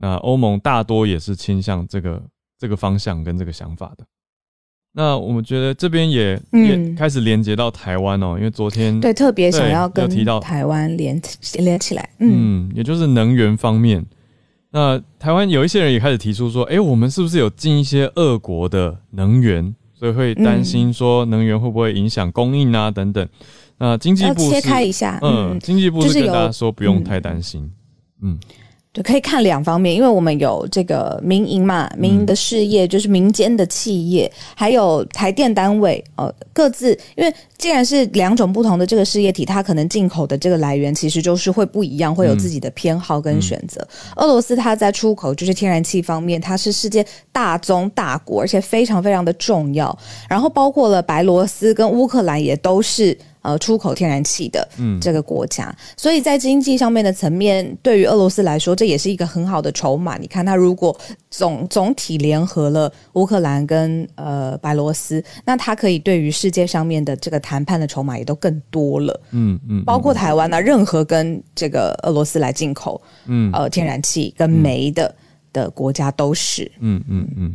[0.00, 2.20] 那欧盟大多也是倾向这个
[2.59, 4.04] 这个方向跟这个想法的。
[4.92, 11.20] 那我们觉得这边也也开始连接到台湾哦，因为昨天对特别想要跟提到台湾连
[11.61, 14.04] 连起来，嗯，也就是能源方面。
[14.70, 23.26] 那台湾有一些人也开始提出说，哎，我们是不是有进一些俄国的能源，所以会担心说能源会不会影响供应啊等等。
[23.78, 27.70] 那经济部切开一下，嗯，经济部是跟大家说不用太担心，
[28.20, 28.38] 嗯。
[29.02, 43.87] 可以看两方面，因为我们有这个民营嘛，民营的事业就是民间的企业，还有台电单位，呃，各自因为既然是两种不同的这个事业体，它可能进口的这个来源其实就是会不一样，会有自己的偏好跟选择。
[44.16, 49.96] 俄罗斯它在出口就是天然气方面，它是世界大宗大国，而且非常非常的重要。
[50.28, 53.16] 然后包括了白罗斯跟乌克兰也都是。
[53.40, 54.68] 呃，出口天然气的
[55.01, 60.16] 这个国家，所以在经济上面的层面，对于俄罗斯来说，这也是一个很好的筹码。
[60.18, 60.98] 你看，它如果
[61.31, 69.20] 总总体联合了乌克兰跟呃白罗斯，那它可以对于世界上面的这个谈判的筹码也都更多了。
[69.31, 75.14] 嗯嗯，包括台湾呢，任何跟这个俄罗斯来进口嗯呃天然气跟煤的
[75.53, 76.70] 的国家都是。
[76.81, 77.55] 嗯嗯嗯，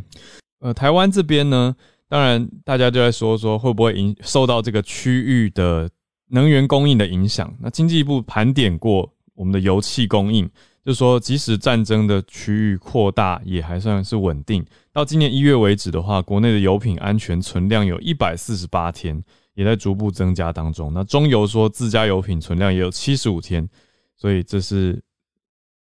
[0.60, 1.76] 呃，台湾这边呢？
[2.08, 5.90] 当然，大家就在说说会不会影受到这个区域的
[6.28, 7.52] 能源供应的影响。
[7.60, 10.48] 那经济部盘点过我们的油气供应，
[10.84, 14.64] 就说即使战争的区域扩大，也还算是稳定。
[14.92, 19.20] 到今年一月为止的话，国内的油品安全存量有一百四十八天，
[19.54, 20.92] 也在逐步增加当中。
[20.94, 23.68] 那中油说自家油品存量也有七十五天，
[24.14, 25.02] 所以这是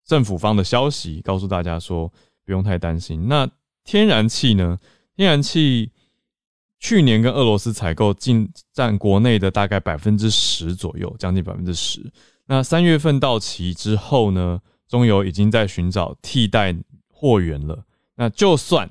[0.07, 2.13] 政府方的消息，告诉大家说
[2.45, 3.27] 不用太担心。
[3.27, 3.51] 那
[3.85, 4.79] 天然气呢？
[5.17, 5.91] 天然气。
[6.85, 12.13] 去年跟俄罗斯采购进占国内的大概百分之十左右，将近百分之十。
[12.45, 16.77] 那三月份到期之后呢，中油已经在寻找替代
[17.09, 17.83] 货源了。
[18.17, 18.87] 那就算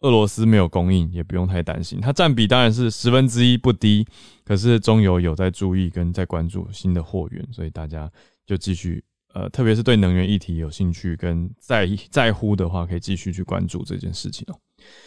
[0.00, 2.00] 俄罗斯没有供应，也不用太担心。
[2.00, 4.04] 它占比当然是十分之一不低，
[4.44, 8.10] 可是中油有在注意跟在关注新的货源，所以大家
[8.44, 9.00] 就继续
[9.32, 14.58] 呃，特别是对能源议题有兴趣跟在意在乎的话，可以继续去关注这件事情哦。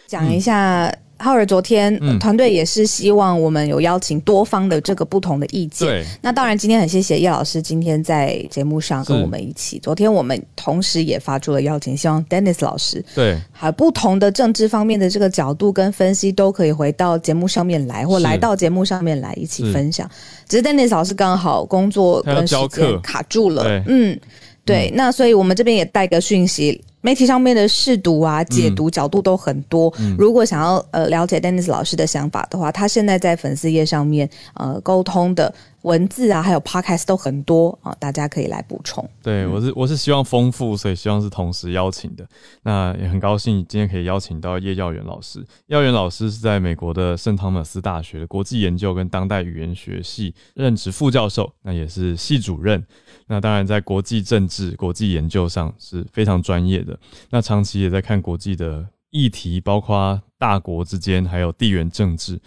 [0.07, 0.89] 讲一下。
[1.21, 5.87] 浩尔昨天团队也是希望我们有邀请多方的这个不同的意见。
[5.87, 9.77] 对，那当然今天很谢谢叶老师今天在节目上跟我们一起。
[9.79, 20.09] 昨天我们同时也发出了邀请，希望 Dennis 老师对，还有不同的政治方面的这个角度跟分析都可以回到节目上面来，或来到节目上面来一起分享。
[20.49, 24.19] 只是 Dennis 老师刚好工作跟时间卡住了，嗯，
[24.65, 26.83] 对，那所以我们这边也带个讯息。
[27.01, 29.93] 媒体上面的试读啊、解读角度都很多。
[30.17, 35.53] 如果想要呃了解 Dennis 老师的想法的话，他现在在粉丝页上面呃沟通的。
[35.83, 39.07] 文字啊，还有 podcast 都很多啊，大家可以来补充。
[39.21, 42.27] 对我是我是希望丰富，所以希望是同时邀请的。
[42.63, 45.45] 那也很高兴今天可以邀请到叶耀元老师。
[45.67, 52.85] 耀元老师是在美国的圣汤马斯大学的国际研究跟当代语言学系任职副教授，那也是系主任。
[53.27, 56.99] 那当然在国际政治、国际研究上是非常专业的。
[57.29, 62.39] 那长期也在看国际的议题，包括大国之间还有地缘政治。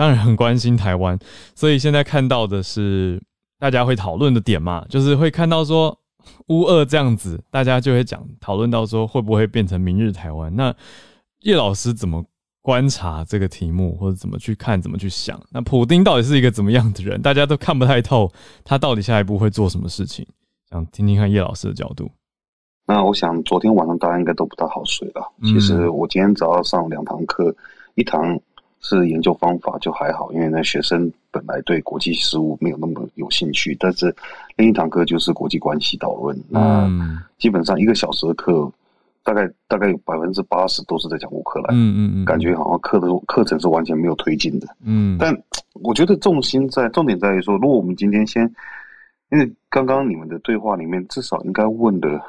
[0.00, 1.18] 当然很关心台湾，
[1.54, 3.20] 所以现在看到的是
[3.58, 5.94] 大家会讨论的点嘛，就是会看到说
[6.46, 10.50] 乌二这样子，大家就会讲讨论到说会不会变成明日台湾？
[10.56, 10.74] 那
[11.40, 12.24] 叶老师怎么
[12.62, 15.38] 观察这个题目，或者怎么去看，怎么去想？
[15.50, 17.20] 那普丁到底是一个怎么样的人？
[17.20, 18.32] 大家都看不太透，
[18.64, 20.26] 他到底下一步会做什么事情？
[20.70, 22.10] 想听听看叶老师的角度。
[22.86, 25.30] 那我想昨天晚上大家应该都不太好睡了。
[25.42, 27.54] 其实我今天早上上两堂课，
[27.96, 28.40] 一堂。
[28.80, 33.76] 是研究方法就还好，因为那学生本来对国际事务没有那么有兴趣。
[33.78, 34.14] 但是
[34.56, 36.88] 另一堂课就是国际关系导论，那
[37.38, 38.70] 基本上一个小时的课，
[39.22, 45.36] 大概大概有百分之八十都是在讲乌克兰，嗯嗯嗯，感觉好像课的课程是完全没有推进的，嗯，但
[45.74, 48.42] 我觉得重心在重点在于说，如果我们今天先，
[49.30, 52.20] 因为刚刚你们的对话里面至少应该问的。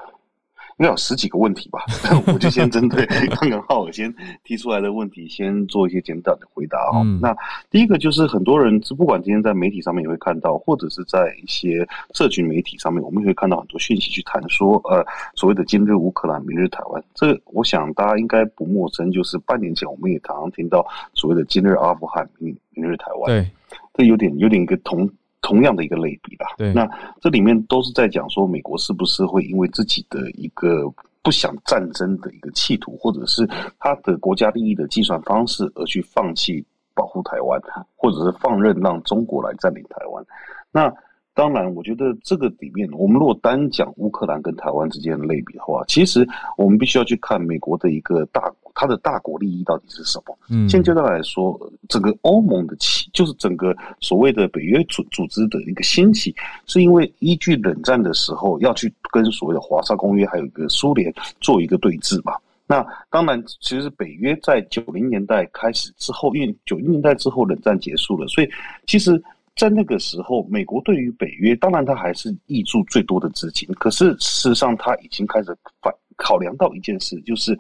[0.82, 1.80] 应该有十几个问题吧，
[2.26, 3.06] 我就先针对
[3.39, 4.12] 刚刚浩尔先
[4.44, 7.04] 提出来的问题，先做一些简短的回答哈。
[7.22, 7.36] 那
[7.70, 17.04] 第一个就是很多人，不管今天在媒体上面也会看到，或者是在一些社群媒体上面，我们也会看到很多讯息去谈说，呃，所谓的今日乌克兰，明日台湾。
[17.13, 23.28] 这我想大家应该不陌生，就是半年前我们也常常听到所谓的今日阿富汗，明明日台湾。
[23.28, 23.48] 对，
[23.94, 25.08] 这有点有点一个同。
[25.41, 26.45] 同样的一个类比吧。
[26.58, 33.47] 对，那这里面都是在讲说，美国是不是会因为自己的一个不想战争的一个企图，或者是
[33.80, 37.62] 他的国家利益的计算方式，而去放弃保护台湾，
[37.95, 40.25] 或者是放任让中国来占领台湾？
[40.71, 40.93] 那
[41.41, 46.23] 当然，我觉得这个里面，我们如果单讲乌克兰跟台湾之间的类比的话，其实
[46.56, 48.54] 我们必须要去看美国的一个大。
[48.73, 50.38] 它的大国利益到底是什么？
[50.49, 56.34] 嗯，现阶段来说，整个欧盟的起，就是整个所谓的北约组组织的一个兴起，
[56.67, 62.34] 是因为依据冷战的时候要去跟所谓的华沙公约还有一个苏联做一个对峙嘛。
[62.65, 68.49] 那当然，其实北约在九零年代开始之后，因为九零年代之后冷战结束了，所以
[68.88, 69.21] 其实，
[69.55, 77.57] 在那个时候，美国对于北约，当然它还是挹注最多的资金，可是事实上，它已经开始反考量到一件事，就是。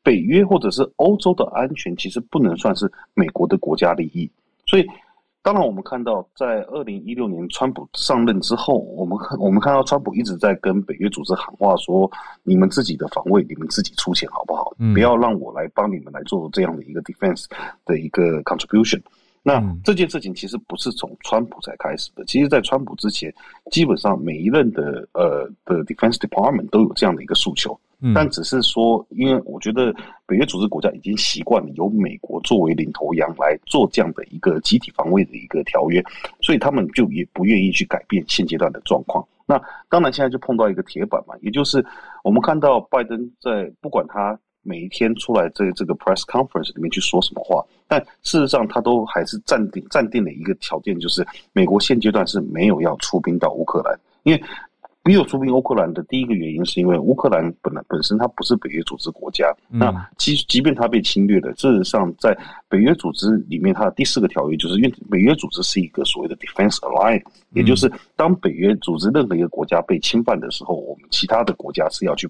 [0.00, 4.30] 北约或者是欧洲的安全，其实不能算是美国的国家利益。
[4.64, 4.86] 所以，
[5.42, 12.10] 当然我们看到，在二零一六年川普上任之后，我们看我们看到川普一直在跟北约组织喊话，说
[12.42, 14.72] 你们自己的防卫，你们自己出钱好不好？
[14.94, 17.44] 不要让我来帮你们来做这样的一个 defense
[17.84, 19.02] 的一个 contribution。
[19.42, 23.32] 那这件事情其实不是从川普才开始的，其实在川普之前，
[23.70, 27.78] 基本上每一任的呃的 defense department 都有这样的一个诉求。
[28.14, 29.92] 但只是说，因为我觉得
[30.24, 36.00] 北约组织国家已经习惯了由美国作为领头羊来做这样的一个集体防卫的一个条约，
[36.40, 39.26] 所以他们就也不愿意去改变现阶段的状况。
[39.46, 41.84] 那当然，现在就碰到一个铁板嘛，也就是
[42.22, 44.38] 我们看到拜登在不管他
[44.68, 54.42] 每一天出来在这个 press conference 里面去说什么话，但事实上他都还是暂定暂定了一个条件，就是美国现阶段是没有要出兵到乌克兰，因为。
[55.04, 59.46] 没有出兵乌克兰的第一个原因，是因为乌克兰本来本身它不是北约组织国家。
[59.68, 62.36] 那即即便它被侵略了，事实上在
[62.68, 72.28] 北约组织里面，它的第四个条约就是，因为北约组织是一个所谓的 defense alliance，也就是当北约组织任何一个国家被侵犯的时候，我们其他的国家是要去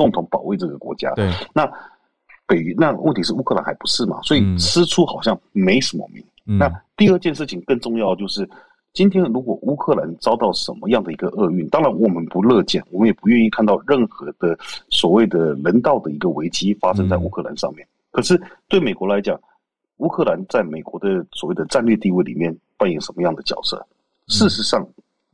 [0.00, 1.12] 共同保卫这个国家。
[1.14, 1.70] 对，那
[2.46, 4.18] 北约那问题是乌克兰还不是嘛？
[4.22, 6.24] 所以吃出好像没什么名。
[6.58, 8.48] 那第二件事情更重要就是。
[8.92, 14.58] 今天如果乌克兰遭到什么样的一个厄运，当然我们不乐见，我们也不愿意看到任何的
[14.88, 17.86] 所谓的人道的一个危机发生在乌克兰上面。
[18.10, 18.36] 可是
[18.66, 19.40] 对美国来讲，
[19.98, 23.80] 乌克兰在美国的所谓的战略地位里面扮演什么样的角色？
[24.26, 24.84] 事实上。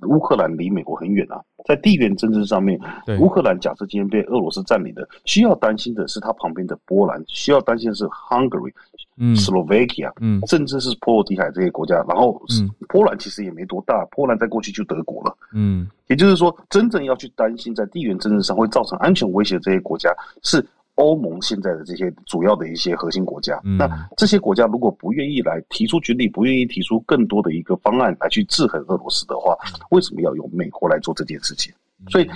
[0.03, 2.79] 乌克兰离美国很远啊，在地缘政治上面，
[3.19, 8.73] 乌克兰假设今天被俄罗斯占领的，需要担心的是它旁边的波兰，需要担心的是 Hungary、
[9.17, 11.97] 嗯，Slovakia，嗯，甚至是波罗的海这些国家。
[12.07, 12.41] 然后，
[12.89, 20.11] 波兰其实也没多大，波兰在过去就德国了，嗯，也就是说，真正要去担心在地缘政治上会造成安全威胁这些国家
[20.43, 20.65] 是。
[20.97, 29.57] 欧盟现在的这些主要的一些核心国家，那这些国家如果不愿意来提出军力，不愿意提出更多的一个方案来去制衡俄罗斯的话，
[29.91, 31.73] 为什么要由美国来做这件事情？
[32.11, 32.29] 所以，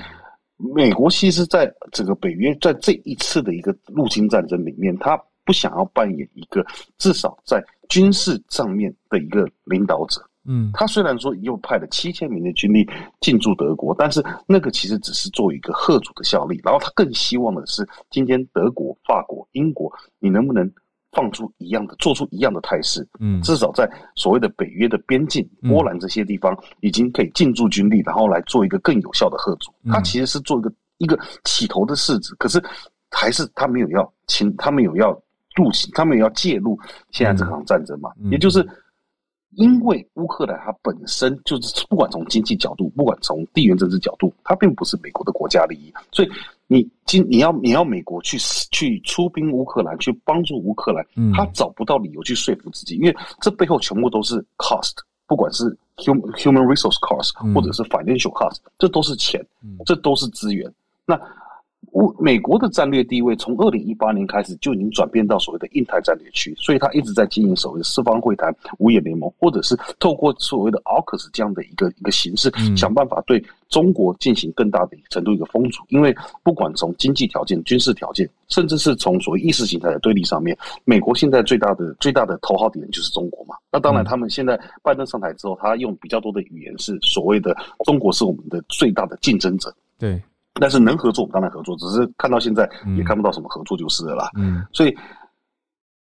[0.56, 6.64] 美国其实在这个北约在这一次的一个入侵战争里面，他不想要扮演一个
[6.98, 10.22] 至少在军事上面的一个领导者。
[10.46, 12.88] 嗯，他虽然说又派了七千名的军力
[13.20, 16.60] 进驻德国，但是那个其实只是做一个贺主的效力。
[16.64, 20.68] 然后他更希望的是，今天德国、法国、英国，你能不能
[21.12, 23.06] 放出一样的，做出一样的态势？
[23.18, 29.70] 嗯，至少在所谓的北约的边境，波兰这些地方已经可以进驻军力，然后来做一个更有效的贺主。
[29.90, 32.62] 他其实是做一个一个起头的试子，可是
[33.10, 35.10] 还是他没有要侵，他没有要
[35.54, 36.78] 入侵，他没有要介入
[37.10, 38.10] 现在这场战争嘛？
[38.30, 38.66] 也就是。
[39.56, 46.28] 因为乌克兰它本身就是不管从经济角度，不管从地缘政治角度，它并不是美国的国家利益，所以
[46.68, 48.38] 你今你要你要美国去
[48.70, 51.04] 去出兵乌克兰，去帮助乌克兰，
[51.34, 54.92] 他找不到理由去说服自己，因为这背后全部都是 cost，
[55.26, 55.64] 不管是
[55.96, 59.44] human human resource cost 或者是 financial cost，这都是钱，
[59.84, 60.72] 这都是资源。
[61.04, 61.20] 那
[61.92, 75.82] 乌美国的战略地位从二零一八年开始就已经转变到所谓的印太战略区，所以他一直在经营所谓的四方会谈、五眼联盟，或者是透过所谓的 AUKUS 这样的一个一个形式，想办法对中国进行更大的程度一个封阻。
[75.88, 76.14] 因为
[76.44, 83.56] 不管从经济条件、军事条件，甚至是从所谓意识形态的对立上面，美国现在最大的最大的头号敌人就是中国嘛。
[83.72, 89.74] 那当然，他们现在拜登上台之后，他用比较多的语言是所谓的中国是我们的最大的竞争者。
[89.98, 90.22] 对。
[90.54, 94.30] 但是能合作，我们当然合作，只是看到现在也看不到什么合作就是了啦。
[94.36, 94.96] 嗯，所以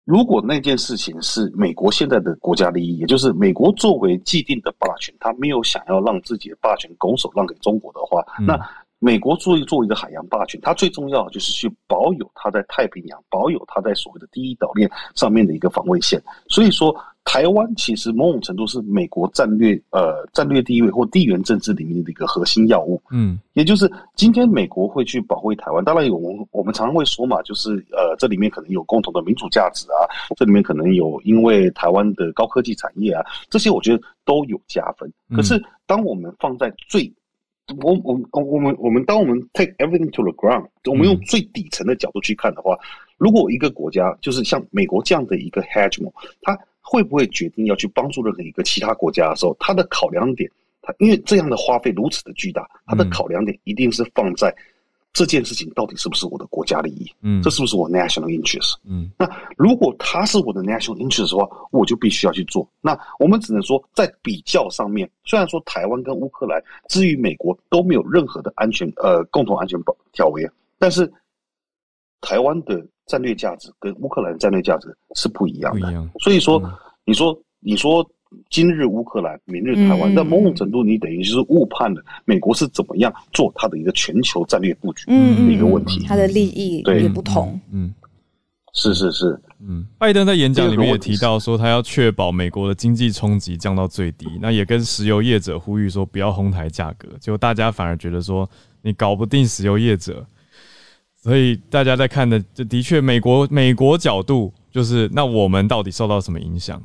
[0.05, 8.59] 如果那件事情是美国现在的国家利益，也就是美国作为既定的霸权，他没有想要让自己的霸权拱手让给中国的话，那。
[9.05, 16.19] 美国作为作为一个海洋霸权，它最重要就是去保有它在太平洋、保有它在所谓的第一岛链上面的一个防卫线。
[16.49, 22.99] 所以说，台湾其实某种程度是美国战略呃战略地位或地缘政治里面的一个核心要务。
[23.11, 35.13] 嗯，也就是今天美国会去保卫台湾，当然有我们我们常常会说嘛，就是呃这里面可能有共同的民主价值啊，这里面可能有因为台湾的高科技产业啊，这些我觉得都有加分。
[35.37, 37.13] 可是当我们放在最
[37.83, 42.79] 我我我我们我们当我们 take everything to the ground，我们用最底层的角度去看的话，
[43.17, 46.12] 如果一个国家就是像美国这样的一个 hegemon，
[46.43, 50.51] 他会不会决定要去帮助任何一个其他国家的时候，他的考量点，
[50.83, 54.55] 他因为这样的花费如此的巨大，他的考量点一定是放在。
[55.15, 57.11] 这件事情到底是不是我的国家利益？
[57.23, 58.75] 嗯，这是不是我 national interest？
[58.85, 62.69] 嗯，那如果它是我的 national interest 的话，我就必须要去做。
[62.81, 71.11] 那我们只能说，在比较上面，虽然说台湾跟乌克兰至于美国都没有任何的安全呃共同安全保条约，但是
[72.21, 76.11] 台湾的战略价值跟乌克兰战略价值是不一样的。
[76.19, 76.61] 所以说，
[77.05, 78.05] 你说你说。
[78.51, 86.05] 今日乌克兰，明日台湾，在某种程度，你等于就是误判了美国是怎么样做它的一个全球战略布局的一个问题。
[86.07, 87.61] 它的利益也不同。
[87.72, 87.93] 嗯，
[88.72, 89.41] 是是是。
[89.66, 94.26] 嗯，拜登在演讲里面也提到说，他要确保美国的经济冲击降到最低。
[94.41, 97.09] 那也跟石油业者呼吁说，不要哄抬价格。
[97.18, 98.49] 结果大家反而觉得说，
[98.82, 100.26] 你搞不定石油业者。
[101.16, 106.82] 所以大家在看的，这的确，美国美国角度就是，那我们到底受到什么影响？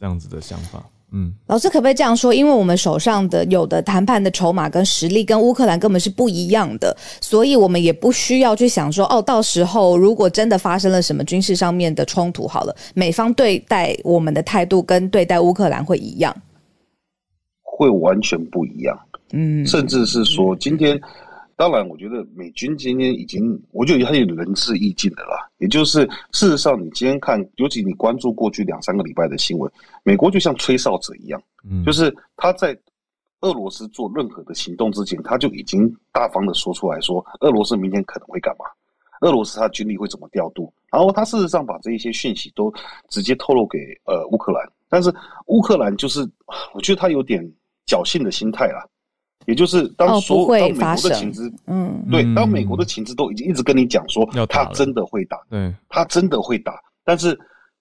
[0.00, 0.82] 这样子的想法，
[1.12, 2.32] 嗯，老师可不可以这样说？
[2.32, 16.34] 因为我们手上的有的谈判的筹码跟实力跟乌克兰根本是不一样的，所以我们也不需要去想说，哦，到时候如果真的发生了什么军事上面的冲突，好了，美方对待我们的态度跟对待乌克兰会一样，
[17.60, 18.98] 会完全不一样，
[19.32, 20.98] 嗯，甚至是说今天。
[21.60, 25.46] 当然，我觉得美军今天已经，我觉得他有仁至义尽的啦。
[25.58, 29.70] 也就是事实上，你今天看，尤其你关注过去两三个礼拜的新闻，
[30.02, 31.38] 美国就像吹哨者一样，
[31.70, 32.74] 嗯，就是他在
[33.42, 38.64] 俄罗斯做任何的行动之前，他就已经大方的说出来说，俄罗斯明天可能会干嘛，
[39.20, 42.72] 俄罗斯他军力会怎么调度，然后他事实上把这一些讯息都
[43.10, 45.14] 直接透露给呃乌克兰，但是
[45.48, 46.26] 乌克兰就是，
[46.72, 47.46] 我觉得他有点
[47.86, 48.82] 侥幸的心态啦。
[49.46, 56.74] 也就是当所有当美国的情资，嗯，对，当美国的情资都已经一直跟你讲说，他真的会打，对，他真的会打，
[57.04, 57.38] 但是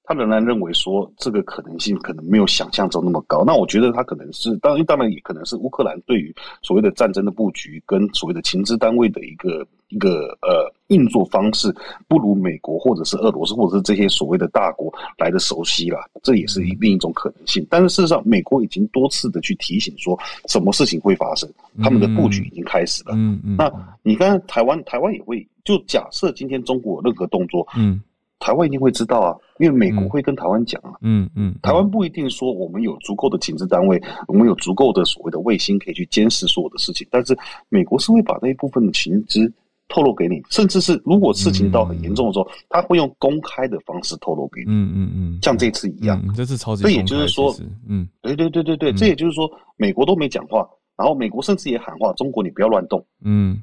[0.09, 3.43] 他仍然认为说这个可能性可能没有想象中那么高。
[3.45, 9.65] 那我觉得他可能是，当然当然也可能是乌克兰对于所谓的战争的布局跟所谓的情资单位的一个。
[9.91, 11.75] 一个呃运作方式
[12.07, 17.65] 不如美国或者是俄罗斯或者是这些所谓的大国来的熟悉啦，这也是另一种可能性。
[17.71, 20.15] 但是事实上，美国已经多次的去提醒说，
[20.47, 21.49] 什么事情会发生，
[21.81, 23.15] 他们的布局已经开始了。
[23.15, 23.55] 嗯嗯。
[23.57, 23.67] 那
[24.03, 27.99] 你看台湾，台湾也会就假设今天中国有任何动作，嗯，
[28.37, 30.91] 台湾一定会知道啊，因为美国会跟台湾讲啊。
[31.01, 31.55] 嗯嗯。
[31.61, 37.37] 台湾不一定说我们有足够的情治单位，我们有足够的所谓的卫星可以去监视所有的事情，但是
[37.69, 39.53] 美国是会把那一部分的情资。
[39.91, 44.67] 透露给你，甚至是如果事情到很严重的时候，他会用公开的方式透露给你。
[44.67, 46.83] 嗯嗯嗯，像这次一样，这次超级。
[46.83, 47.51] 这也就是说，
[47.87, 50.63] 嗯，对对对对对，这也就是说，美国都没讲话，
[50.95, 53.03] 然后美国甚至也喊话，中国你不要乱动。
[53.23, 53.59] 嗯。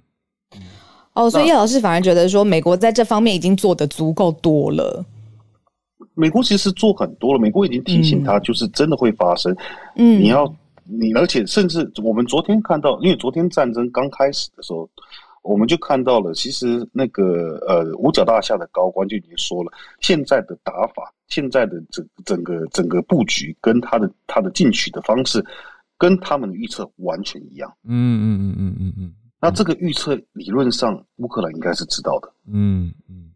[1.12, 5.04] 哦，所以叶老师反而觉得说，美国在这方面已经做的足够多了。
[6.16, 9.56] 美国其实做很多了，美国已经提醒他，就是真的会发生。
[9.94, 10.52] 嗯，你要
[10.82, 14.90] 你，而且甚至我们昨天看到，因为昨天战争刚开始的时候。
[15.48, 25.40] 我们就看到了，其实那个呃五角大厦的高官就已经说了，现在的打法，现在的整整个整个布局跟他的他的进取的方式，
[25.96, 27.72] 跟他们的预测完全一样。
[27.84, 29.14] 嗯嗯嗯嗯嗯嗯。
[29.40, 32.28] 那这个预测理论上乌克兰应该是知道的。
[32.52, 33.30] 嗯嗯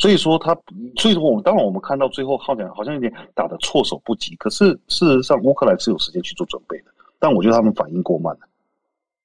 [0.00, 0.56] 所以说他，
[0.96, 6.84] 所以说我们当然我们看到最后好像好像有点打的措手不及，可是事实上乌克兰是有时间去做准备的，
[7.18, 8.40] 但我觉得他们反应过慢了。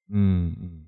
[0.10, 0.82] 嗯嗯。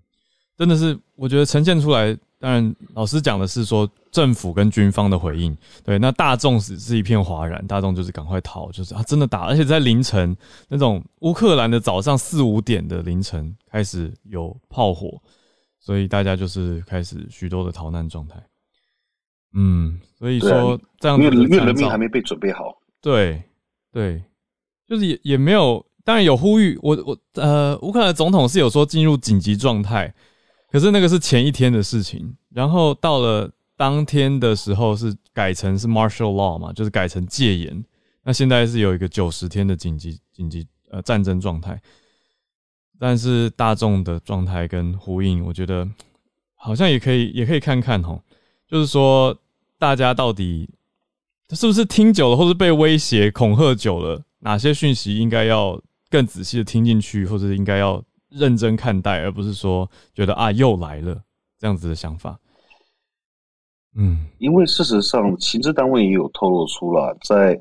[0.58, 2.18] 真的是我觉得呈现出来。
[2.40, 15.20] 当然，老师讲的是说政府跟军方的回应，对，那大众是是一片哗然，大众就是赶快逃，就是啊，真的打，而且在凌晨那种乌克兰的早上四五点的凌晨开始有炮火，
[15.80, 18.36] 所以大家就是开始许多的逃难状态。
[19.60, 23.42] 嗯，所以说这样，因为因为人民还没被准备好，对
[23.92, 24.24] 对，
[24.88, 30.14] 就是也也没有，当然有呼吁，我我呃，乌克兰总统是有说进入紧急状态。
[30.70, 37.84] 可是那个是前一天的事情，然后到了当天的时候是改成是 martial law 嘛，就是改成戒严。
[38.24, 41.82] 那现在是有一个九十天的紧急紧急呃战争状态，
[43.00, 45.88] 但是大众的状态跟呼应，我觉得
[46.54, 48.22] 好像也可以也可以看看吼，
[48.68, 49.36] 就是说
[49.80, 50.70] 大家到底
[51.52, 58.04] 是不是听久了，或是被威胁恐吓久了，哪些讯息应该要更仔细的听进去，或者应该要。
[58.30, 61.18] 认真看待，而不是说觉得啊又来了
[61.58, 62.38] 这样子的想法。
[63.96, 67.58] 嗯，因为事实上，情治单位也有透露出了，在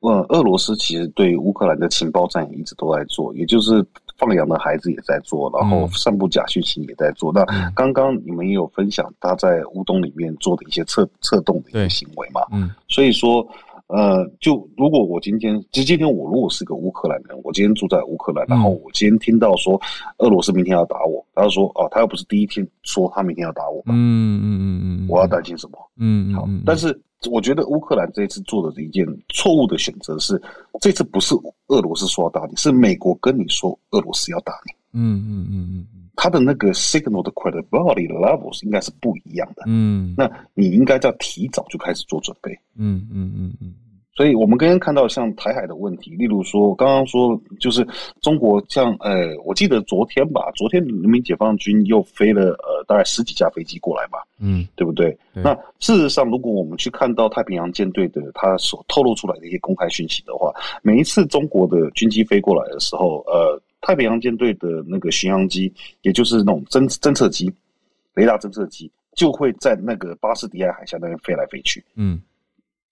[0.00, 3.82] 呃俄罗斯其实对乌克兰的情报战也一直都在做，也就是
[4.20, 7.32] 放羊的孩子也在做，然后散布假讯息也在做。
[7.32, 7.42] 那
[7.74, 12.42] 刚刚你们也有分享他在乌东里面做的一些策策动的一些行为嘛？
[12.52, 13.46] 嗯，所以说。
[13.92, 19.76] 呃，就如果我今天，其实今天我如果是个乌克兰人，我今天住在乌克兰，然后我今天听到说
[20.18, 25.78] 俄罗斯明天要打我，他就说哦，他又不是第一天说他明天要打我，嗯嗯嗯嗯，我要担心什么？
[25.98, 26.96] 嗯，好，但是
[27.28, 30.40] 我觉得乌克兰这一次做的一件错误的选择是，
[30.80, 31.34] 这次不是
[31.66, 34.72] 俄罗斯说要打你，是美国跟你说俄罗斯要打你。
[34.92, 35.86] 嗯嗯嗯嗯。
[36.16, 39.64] 他的那个 signal 的 credibility levels 应该是不一样的。
[39.66, 42.52] 嗯，那你应该要提早就开始做准备。
[42.76, 43.74] 嗯嗯嗯嗯。
[44.20, 47.82] 所以我们刚刚看到像台海的问题，例如说刚刚说就是
[48.20, 54.18] 中国像呃，我记得昨天吧，昨天人民解放军又飞了呃大概十几架飞机过来吧。
[54.38, 55.16] 嗯，对不对？
[55.32, 60.52] 那事实上，如果我们去看到太平洋舰队的他所透露出来的一些公开讯息的话，
[60.82, 63.58] 每一次中国的军机飞过来的时候，呃。
[63.80, 67.50] 太平洋舰队的那个巡洋机，也就是那种侦侦测机、
[68.12, 71.82] 雷达侦测机，就会在那个巴士底亚海峡那边飞来飞去。
[71.94, 72.20] 嗯，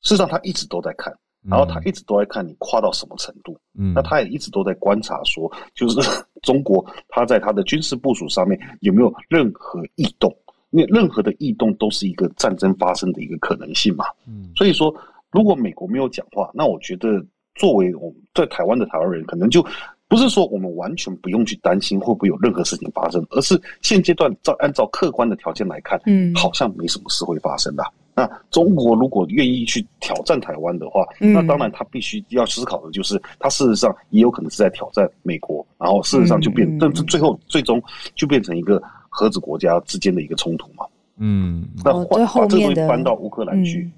[0.03, 1.12] 事实上他一直都在看，
[1.49, 3.59] 然后他一直都在看你跨到什么程度。
[3.78, 6.01] 嗯，那他也一直都在观察，说就是
[6.42, 10.34] 中国他在他的军事部署上面有没有任何异动？
[10.70, 14.05] 因为任何的异动都是一个战争发生的一个可能性嘛。
[14.26, 14.94] 嗯，所以说
[15.30, 17.24] 如果美国没有讲话，那我觉得
[17.55, 19.64] 作为我们在台湾的台湾人，可能就。
[20.09, 27.85] 不是说我们完全不用去担心会不会有任何事情发生，而是现阶段照按照客观的条件来看，嗯，好像没什么事会发生的。
[28.15, 37.81] 那中国如果愿意去挑战台湾的话，那当然他必须要思考的就是，他事实上也有可能是在挑战美国，然后事实上就变，但是最后最终
[38.17, 40.85] 就变成一个核子国家之间的一个冲突嘛。
[41.19, 43.89] 嗯，那把把这东西搬到乌克兰去。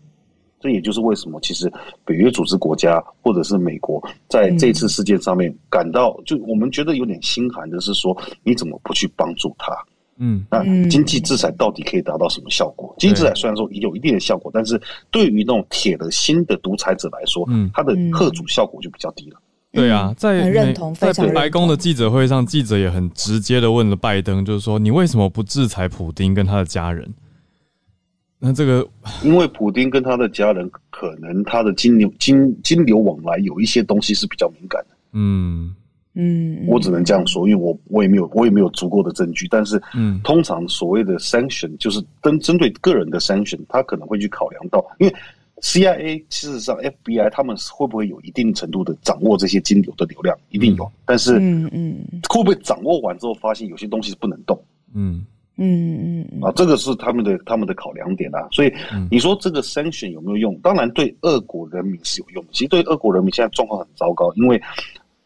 [0.61, 1.73] 这也就是为什么，其实
[2.05, 9.75] 北约组织国家或者是美国在这次事件上面感到，就我们觉得有点心寒的是说，你怎么不去帮助他？
[10.19, 12.95] 嗯，那经济制裁到底可以达到什么效果？
[12.99, 14.79] 经济制裁虽然说有一定的效果，但是
[15.11, 19.41] 对于那种铁了心的独裁者来说，嗯，他的贺主效果就比较低了。
[19.73, 20.53] 对啊，在
[20.95, 27.09] 在白宫的记者会上，记者也很直接的问了拜登，就是说你为什么不制裁普丁跟他的家人？
[28.43, 28.88] 那这个，
[29.22, 34.97] 因为普丁跟他的家人，可能他的金流金金流往来有一些东西是比较敏感的。
[35.12, 35.74] 嗯
[36.14, 39.47] 嗯，我只能这样说，因为我我也没有我也没有足够的证据。
[39.49, 45.14] 但是，嗯，通常所谓的 sanction 就是针针对个人的 sanction，他可能会去考量到，因为
[45.61, 50.91] CIA 事实上 FBI 他们会不会有一定程度的掌握这些金流的流量，一定有。
[51.05, 51.97] 但是，嗯嗯，
[52.28, 54.59] 会不会掌握完之后发现有些东西是不能动？
[54.95, 55.24] 嗯。
[55.63, 58.73] 嗯嗯啊，这个是他们的他们的考量点啊，所以
[59.11, 60.59] 你说这个筛选有没有用？
[60.63, 64.61] 当然对俄国人民是有用，其实对俄国人民现在状况很糟糕，因为。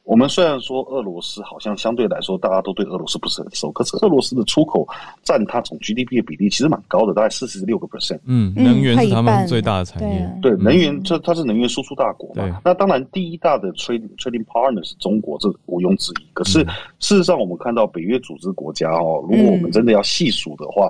[0.05, 4.87] 我们虽然说俄罗斯好像相对来说大家都对俄罗斯不是很熟，可是俄罗斯的出口
[5.23, 8.21] 占它总 GDP 的比例其实蛮高的，大概四十六个 percent。
[8.27, 10.39] 嗯，能源是他们最大的产业。
[10.43, 12.61] 对，能源这它是能源输出大国嘛？
[12.63, 16.27] 那当然第一大的 trading trading partner 是中国，这毋庸置疑。
[16.35, 16.63] 可是
[16.99, 20.87] 事实上，我们看到北约组织国家哦，如果我们真的要细数的话，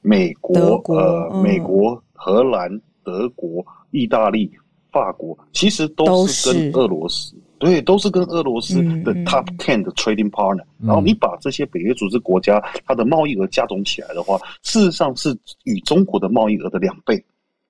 [0.00, 4.50] 美国、呃，美国、荷兰、德国、意大利、
[4.90, 7.36] 法国，其实都是跟俄罗斯。
[7.64, 15.34] 对，都是跟俄罗斯的 top ten 的 trading partner，然后你把这些北约组织国家它的贸易额加总起来的话，事实上是
[15.64, 17.16] 与中国的贸易额的两倍。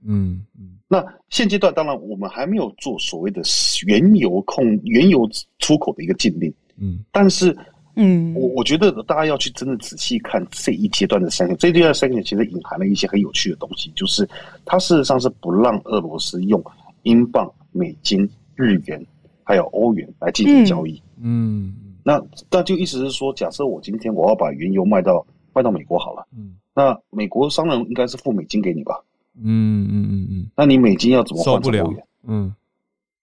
[0.05, 0.76] 嗯嗯。
[0.88, 3.40] 那现阶段当然我们还没有做所谓的
[3.86, 5.28] 原油控、原油
[5.61, 6.53] 出口的一个禁令。
[6.76, 7.05] 嗯。
[7.12, 7.57] 但是
[7.97, 14.28] 嗯，我我觉得大家要去真的仔细看这一阶段的三个，这一阶段三个其实隐含了一些很有趣的东西，就是
[14.64, 16.61] 它事实上是不让俄罗斯用
[17.05, 19.01] 英镑、美金、日元
[19.45, 21.01] 还有欧元来进行交易。
[21.20, 22.20] 嗯，那
[22.51, 28.99] 那就意思是说，假设我今天我要把原油卖到卖到美国好了，嗯，那美国商人应该是付美金给你吧？
[29.42, 32.07] 嗯嗯嗯嗯，那你美金要怎么换成欧元？
[32.24, 32.55] 嗯，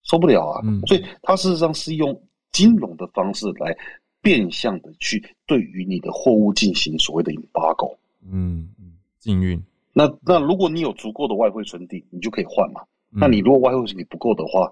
[0.03, 0.61] 受不了啊！
[0.87, 2.17] 所以它事实上是用
[2.51, 3.75] 金融的方式来。
[4.23, 7.95] 变相的去对于你的货物进行所谓的 embargo，
[8.31, 9.59] 嗯嗯，禁运。
[9.93, 12.81] 那那如果你有足够的外汇存底，你就可以换嘛。
[13.09, 14.71] 那你如果外汇存底不够的话，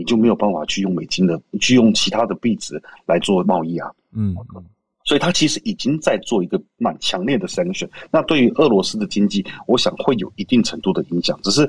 [0.00, 3.90] 你就没有办法去用美金的，去用其他的币值来做贸易啊。
[4.14, 4.64] 嗯嗯。
[5.04, 7.88] 所以它其实已经在做一个蛮强烈的 sanction。
[8.10, 11.38] 那对于俄罗斯的经济，我想会有一定程度的影响。
[11.42, 11.68] 只是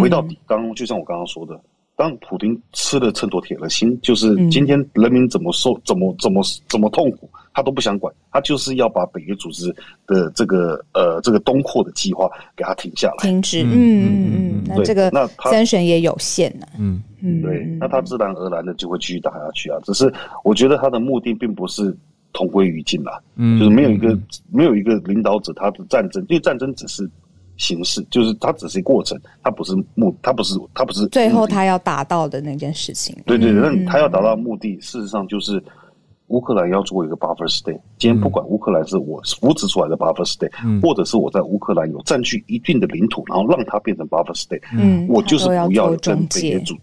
[0.00, 1.60] 回到底，刚就像我刚刚说的。
[1.98, 9.74] 当普京吃了秤砣铁了心，就是今天人民怎么受、怎么、怎么、怎么痛苦，他都不想管，他就是要把北约组织
[10.06, 13.62] 的这个呃这个东扩的计划给他停下来，停止。
[13.62, 16.66] 嗯嗯嗯，那这个那三选也有限呢。
[16.78, 19.78] 嗯嗯，对，那他自然而然的就会继续打下去啊。
[19.84, 20.12] 只是
[20.44, 21.96] 我觉得他的目的并不是
[22.34, 24.18] 同归于尽啦，嗯，就是没有一个
[24.52, 27.10] 没有一个领导者，他的战争，因为战争只是。
[27.58, 33.16] 形式就是它只是过程，它不是目，它不是它不是最后他要达到的那件事情。
[33.24, 35.58] 对对，那他要达到目的，事实上就是
[36.28, 37.80] 乌克兰要做一个 buffer state。
[37.98, 46.74] 今天不管乌克兰是我扶持出来的 buffer state，或者是我在乌克兰有占据一定的领土，然后让它变成 buffer state，嗯，我就是不要跟北约组。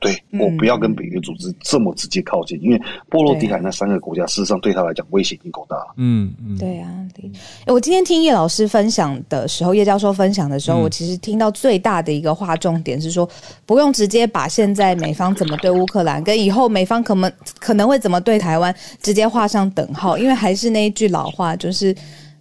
[0.00, 5.94] 对我不要跟北约组织这么直接靠近，因为波罗的海那三个国家事实上对他来讲威胁已经够大了。
[5.96, 6.88] 嗯嗯，对啊，
[7.66, 13.28] 我今天听叶老师分享的时候，叶教授分享的时候，我其实听到最大的一个划重点是说，
[13.66, 21.94] 不用直接把现在美方怎么对乌克兰，跟以后美方可能可能会怎么对台湾直接画上等号，因为还是那一句老话，就是。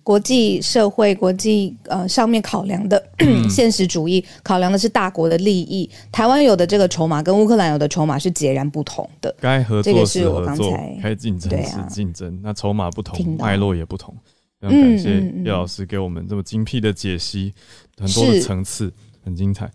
[0.08, 3.04] 国际社会、国际呃上面考量的
[3.52, 5.90] 现实主义，考量的是大国的利益。
[6.14, 9.36] 台湾有的这个筹码跟乌克兰有的筹码是截然不同的。
[9.42, 10.72] 该合作是合作，
[11.04, 12.40] 该竞争是竞争。
[12.42, 14.16] 那筹码不同，脉络也不同。
[14.62, 17.54] 非常感谢叶老师给我们这么精辟的解析，
[17.98, 18.90] 很多的层次，
[19.26, 19.70] 很精彩。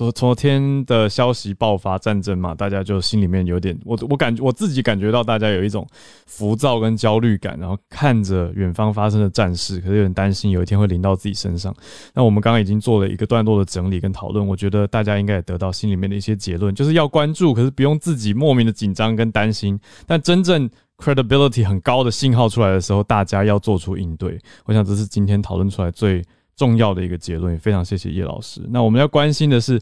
[0.00, 5.86] 昨昨天的消息爆发战争嘛，大家就心里面有点，我我感觉我自己感觉到大家有一种
[6.24, 11.74] 浮躁跟焦虑感，然后看着远方发生的战事，可是有点担心有一天会临到自己身上。
[12.14, 19.78] 那我们刚刚已经做了一个段落的整理跟讨论，我觉得大家应该也得到心里面的一些结论，就是要关注，可是不用自己莫名的紧张跟担心。
[20.06, 24.38] 但真正 credibility 很高的信号出来的时候，大家要做出应对。
[24.64, 26.24] 我想这是今天讨论出来最。
[26.60, 28.60] 重要的一个结论，也非常谢谢叶老师。
[28.68, 29.80] 那我们要关心的是，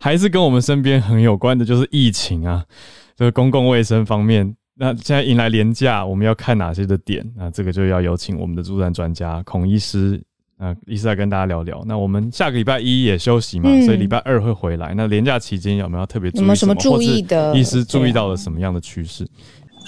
[0.00, 2.64] 还是跟我们身边很有关的，就是疫情啊，
[3.14, 4.56] 就是公共卫生方面。
[4.76, 7.22] 那现在迎来廉价，我们要看哪些的点？
[7.36, 10.18] 那这个就要有请我们的助战专家孔医师，
[10.56, 11.84] 啊，医师来跟大家聊聊。
[11.86, 14.94] 那我们下个礼拜一也休息嘛，所以礼拜二会回来。
[14.96, 17.54] 那廉假期间有没有特别注意什么注意的？
[17.54, 19.28] 医师注意到了什么样的趋势？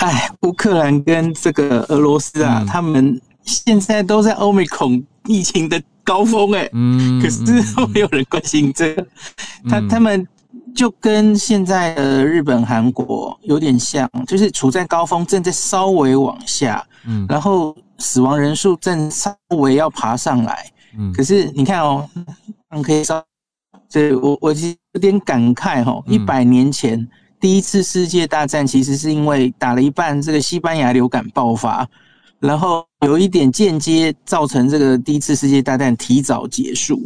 [0.01, 5.83] 哎，乌克兰跟这个俄罗斯啊，他们现在都在欧美恐疫情的。
[6.07, 7.43] 高峰哎，嗯，可是
[7.93, 9.05] 没有人关心这个，
[9.69, 10.25] 他他们
[10.73, 22.09] 就跟现在的日本、韩国有点像，就是处在高峰，正在稍微往下，嗯，然后死亡人数正稍微要爬上来，嗯，可是你看哦，
[22.85, 23.21] 可以稍，
[23.89, 27.05] 这我我其实有点感慨哈，一百年前
[27.41, 31.85] 第一次世界大战其实是因为打了一半，这个西班牙流感爆发。
[32.47, 37.03] 然后有一点间接造成这个第一次世界大战提早结束，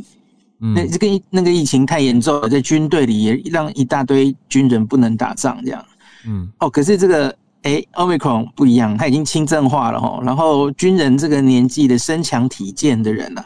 [0.58, 5.82] 那这个那个疫情太严重了，在军队里也让一大堆军人不能打仗，这样，
[6.26, 13.42] 嗯，哦，可是这个哎，omicron 不一样，它已经轻症化了哈，然后军人这个年纪的身强体健的人呢，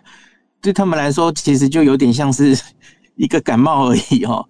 [0.61, 2.59] 对他们来说其实就有点像是
[3.15, 4.45] 一个感冒而已哈，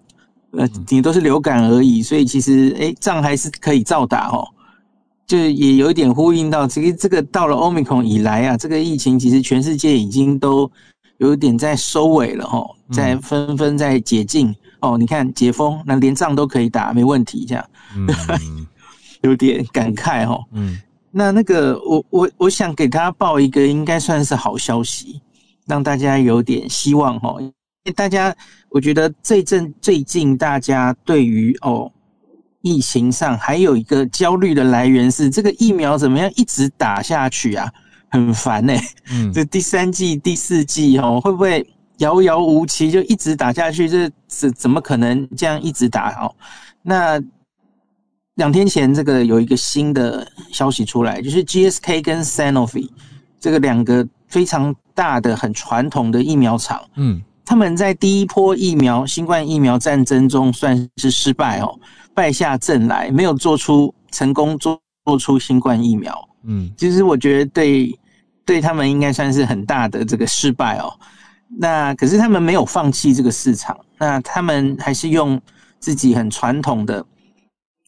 [0.51, 4.47] 呃，你都是流感而已，所以其实哎，仗还是可以照打哦。
[5.27, 10.69] 就也有一点呼应到，其实这个到了欧米克以来啊，这个疫情其实全世界已经都
[11.17, 14.97] 有点在收尾了哈，在纷纷在解禁哦。
[14.99, 17.65] 你看解封，那连仗都可以打，没问题这样，
[19.23, 20.39] 有点感慨哈。
[20.51, 25.19] 嗯，那那个我我我想给他报一个应该算是好消息，
[25.65, 27.37] 让大家有点希望哈。
[27.39, 27.51] 因
[27.85, 28.35] 为大家
[28.69, 31.91] 我觉得这阵最近大家对于哦。
[32.65, 37.71] 疫情上还有一个焦虑的来源是这个疫苗怎么样一直打下去啊？
[38.09, 38.73] 很烦呢。
[39.11, 41.63] 嗯，这第三季、第四季哦，会不会
[41.97, 43.87] 遥遥无期就一直打下去？
[43.87, 46.33] 这怎怎么可能这样一直打哦？
[46.81, 47.21] 那
[48.33, 52.89] 两天前这个有一个新的消息出来，就是 GSK 跟 Sanofi
[53.39, 61.79] 这个两个非常大的、很传统的疫苗厂，嗯，他们在第一波疫苗新冠疫苗战争中算是失败哦，
[62.15, 67.99] 败下阵来，没有做出成功做做出新冠疫苗，嗯，其实我觉得对
[68.45, 70.91] 对他们应该算是很大的这个失败哦。
[71.59, 75.39] 那可是他们没有放弃这个市场，那他们还是用
[75.79, 77.05] 自己很传统的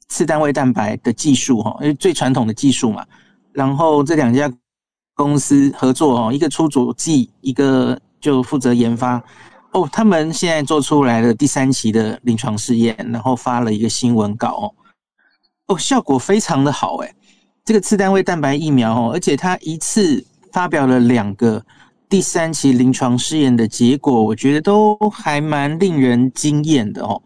[0.09, 3.05] 次单位蛋白的技术哈，因为最传统的技术嘛。
[3.53, 4.51] 然后这两家
[5.15, 9.23] 公司合作哦，一个出主剂，一个就负责研发。
[9.77, 14.73] 哦，他们现在做出来了第三期的临床试验，然后发了一个新闻稿
[15.67, 17.15] 哦，哦，效果非常的好诶，
[17.63, 21.63] 这个次单位蛋白疫苗哦，而且它一次发表了两个。
[22.09, 27.21] 第三期临床试验的结果，我觉得都还蛮令人惊艳的哦。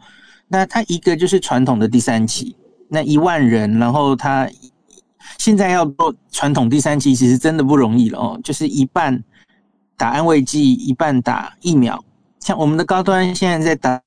[0.48, 2.56] 那它一个就是传统的第三期，
[2.90, 4.50] 那一万人，然后它
[5.38, 8.40] 现在要做传统第三期，其实真的不容易了哦。
[8.44, 9.24] 就是一半
[9.96, 12.04] 打安慰剂，一半打疫苗。
[12.42, 14.02] 像我们的高端现在在打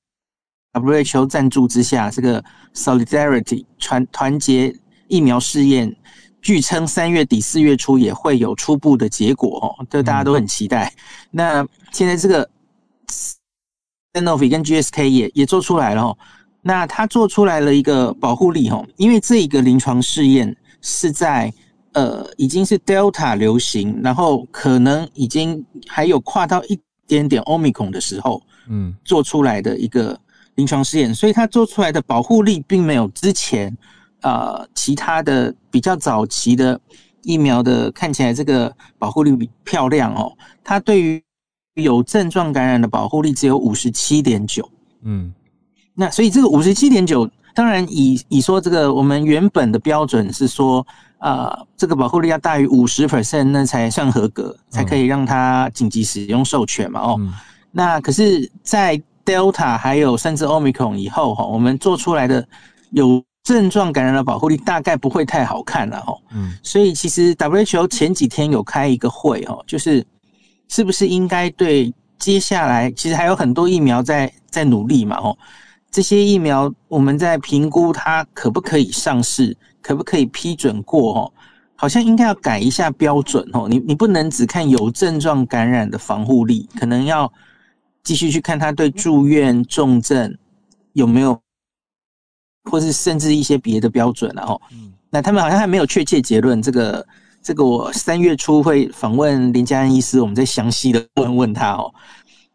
[0.80, 4.74] WHO 赞助之下，这个 Solidarity 团团结
[5.09, 5.97] 疫苗试验。
[6.43, 10.93] 据称三月底四月初也会有初步的结果哦，这大家都很期待。
[11.30, 12.47] 那现在这个
[14.12, 16.18] Sanofi 跟 GSK 也也做出来了哦，
[16.61, 21.51] 那它做出来了一个保护力哦，因为这一个临床试验是在
[21.95, 30.19] 呃已经是 Delta 流行，然后可能已经还有跨到一点点 Omicron 的时候，嗯，做出来的一个
[30.55, 33.77] 临床试验，所以它做出来的保护力并没有之前。
[34.23, 36.81] 呃，其他的比较早期的
[37.25, 40.33] 疫苗的看起来这个保护力比漂亮哦，
[40.63, 41.23] 它对于
[41.75, 44.67] 有症状感染的保护力只有五十七点九，
[45.03, 45.31] 嗯，
[45.93, 50.87] 那所以这个五十七点九，当然以以说这个我们原本的标准是说，
[51.19, 57.21] 呃，这个保护力要大于五十 percent 那才算合格，才可以让它紧急使用授权嘛，哦，
[57.71, 62.47] 那可是，在 Delta 还有甚至 Omicron 以后哈，我们做出来的
[62.91, 63.25] 有。
[63.45, 70.03] 症状感染的保护力大概不会太好看了哈，嗯，所以其实 WHO 前几天有开一个会哦，就是
[70.71, 75.37] 是不是应该对接下来其实还有很多疫苗在在努力嘛哦，
[75.95, 81.33] 这些疫苗我们在评估它可不可以上市，可不可以批准过哦，
[81.77, 87.33] 好像应该要改一下标准哦，你你不能只看有症状感染的防护力，可能要
[88.03, 90.37] 继续去看它对住院重症
[90.95, 91.41] 有没有。
[92.71, 94.59] 或是甚至一些别的标准，然后，
[95.11, 96.63] 那他们好像还没有确切结论。
[96.63, 97.07] 这个，
[97.43, 101.93] 这个我三月初会访问林嘉恩医师，我们再详细的问问他哦。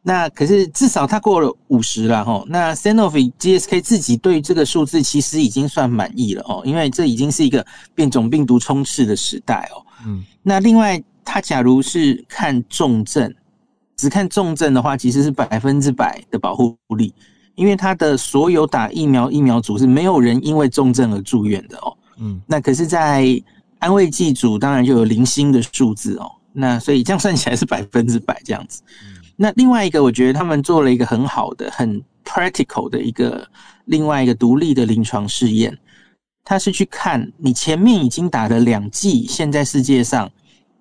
[0.02, 2.44] 那可是至少他过了五十了哈。
[2.48, 9.86] 那 Sanofi GSK 自己对这个数字其实已经算满意了哦，因为这已经是一个变种病毒充斥的时代哦。
[10.06, 10.24] 嗯。
[10.42, 13.34] 那另外，他假如是看重症，
[13.98, 17.14] 只看重症的话，其实是百分之百的保护力。
[17.56, 23.26] 因为他的所有打疫苗疫苗组是没有人因为重症而住院的哦，嗯，那可是，在
[23.80, 28.82] 安慰剂组当然就有零星的数字哦，那所以这样算起来是百分之百这样子。
[29.42, 33.48] 那另外一个，我觉得他们做了一个很好的、很 practical 的一个
[33.86, 35.78] 另外一个独立的临床试验，
[36.44, 40.30] 他是去看你前面已经打了两剂，现在世界上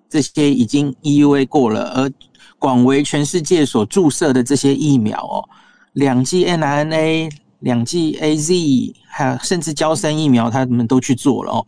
[0.09, 2.11] 这些已经 EUA 过了，而
[2.57, 5.47] 广为全世界所注射的这些疫苗哦。
[5.93, 7.29] 两剂 n r n a
[7.59, 11.65] 两剂 AZ，还有甚至胶生疫苗，他们都去做了哦。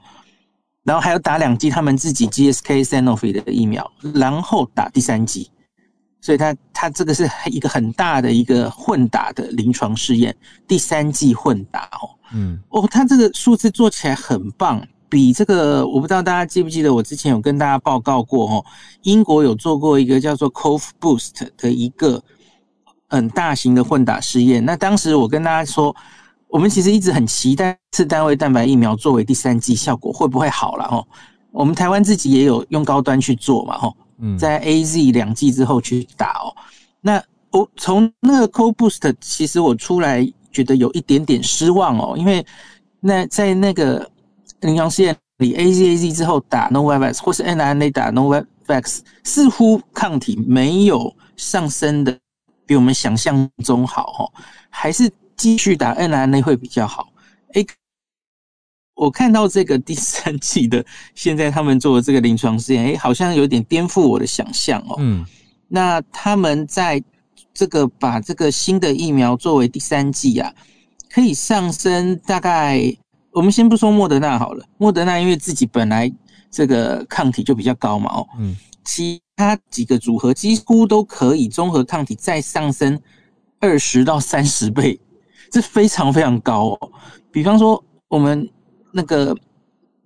[0.83, 5.49] 然后还有打两剂他们自己 GSK Sanofi 的疫苗，然后打第三剂。
[6.21, 10.33] 所以它它这个是一个很大的一个混打的临床试验，
[10.65, 12.07] 第三季混打哦。
[12.33, 18.65] 嗯，哦，它这个数字做起来很棒，比这个我不知道大家记不记得，我之前有跟大家报告过哦，
[19.01, 22.23] 英国有做过一个叫做 Cov Boost 的一个。
[23.13, 25.93] 很大型的混打试验，那当时我跟大家说，
[26.47, 31.05] 我们其实一直很期待次单位蛋白疫苗作为第三季效果会不会好了哦。
[31.51, 33.93] 我们台湾自己也有用高端去做嘛吼，
[34.37, 36.55] 在 A Z 两剂之后去打哦。
[37.01, 42.45] 那我从那个 Co Boost，其实我出来觉得有一点点失望哦，因为
[42.99, 44.09] 那在那个
[44.61, 52.17] 临床试验里，A Z A Z 之后打 Novavax 或是 N R N A 打 Novavax，似乎抗体没有上升的。
[52.63, 54.31] 比我们想象中好哈，
[54.69, 57.11] 还是继续打 n r n a 会比较好？
[57.51, 57.65] 哎，
[59.01, 60.85] 我看到这个第三季的，
[61.15, 64.95] 现在他们做的这个临床试验，哎，好像有点颠覆我的想象哦。
[64.99, 65.25] 嗯，
[65.67, 67.03] 那他们在
[67.51, 70.53] 这个把这个新的疫苗作为第三季啊，
[71.09, 72.95] 可以上升大概
[73.31, 76.07] 我们先不说莫德纳好了，莫德纳因为自己本来
[76.51, 83.01] 这个抗体就比较高嘛，哦，嗯，其他几个组合几乎都可以综合抗体再上升
[83.59, 84.99] 二十到三十倍，
[85.49, 86.91] 这非常非常高哦。
[87.31, 88.47] 比方说我们
[88.91, 89.35] 那个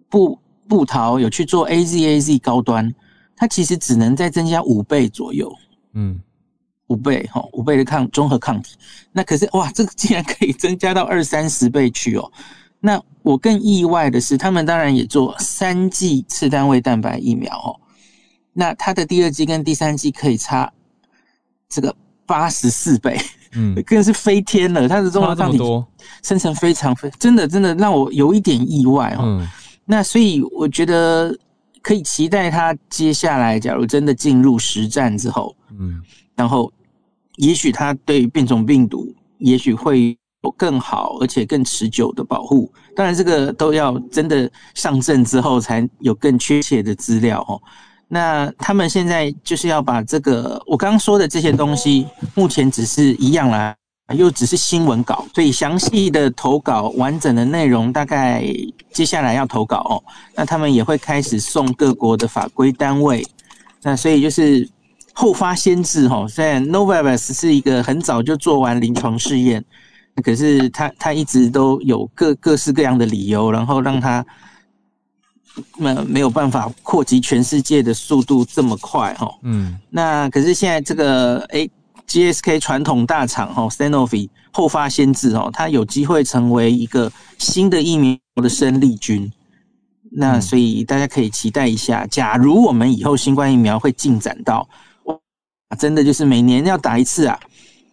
[0.09, 2.93] 布布桃有去做 A Z A Z 高端，
[3.35, 5.53] 它其实只能再增加五倍左右，
[5.93, 6.21] 嗯。
[6.87, 8.75] 五倍哈，五倍的抗综合抗体，
[9.11, 12.31] 那可是哇，这个竟然可以增加到二三十倍去哦。
[12.79, 17.73] 那我更意外的是，他们当然也做三剂次单位蛋白疫苗哦。
[18.53, 20.71] 那它的第二剂跟第三剂可以差
[21.67, 21.95] 这个
[22.27, 23.19] 八十四倍，
[23.55, 24.87] 嗯，更是飞天了。
[24.87, 25.57] 它的综合抗体
[26.23, 29.41] 生成非常非真的真的让我有一点意外哦。
[29.85, 31.37] 那所以我觉得
[31.81, 36.01] 可以期待它接下来，假如真的进入实战之后，嗯。
[36.35, 36.69] 然后，
[37.37, 42.69] 也许它对变种病毒，也许会有更好而且更持久的保护。
[42.93, 47.55] 当然，这个都要真的上阵之后才有更确切的资料哦。
[48.07, 53.75] 那他们现在就是要把这个我刚刚说的这些东西，目前只是一样啦，
[54.13, 58.43] 又只是新闻稿，所以详细的投稿、完整的内容，大概
[58.91, 60.03] 接下来要投稿哦。
[60.35, 63.25] 那他们也会开始送各国的法规单位。
[63.81, 64.67] 那所以就是。
[65.17, 69.63] 后发先至哈，虽然 Novavax 是一个很早就做完临床试验，
[70.21, 74.25] 可是他他一直都有各各式各样的理由，然后让他
[75.77, 79.29] 没没有办法扩及全世界的速度这么快哈。
[79.43, 81.67] 嗯，那可是现在这个哎
[82.07, 89.31] ，GSK 传统大厂哈，Sanofi 后发先至哦，它有机会成为一个新的疫苗的生力军。
[90.17, 94.67] 那所以大家可以期待一下，假如我们以后新冠疫苗会进展到。
[95.79, 97.37] 真的就是每年要打一次啊，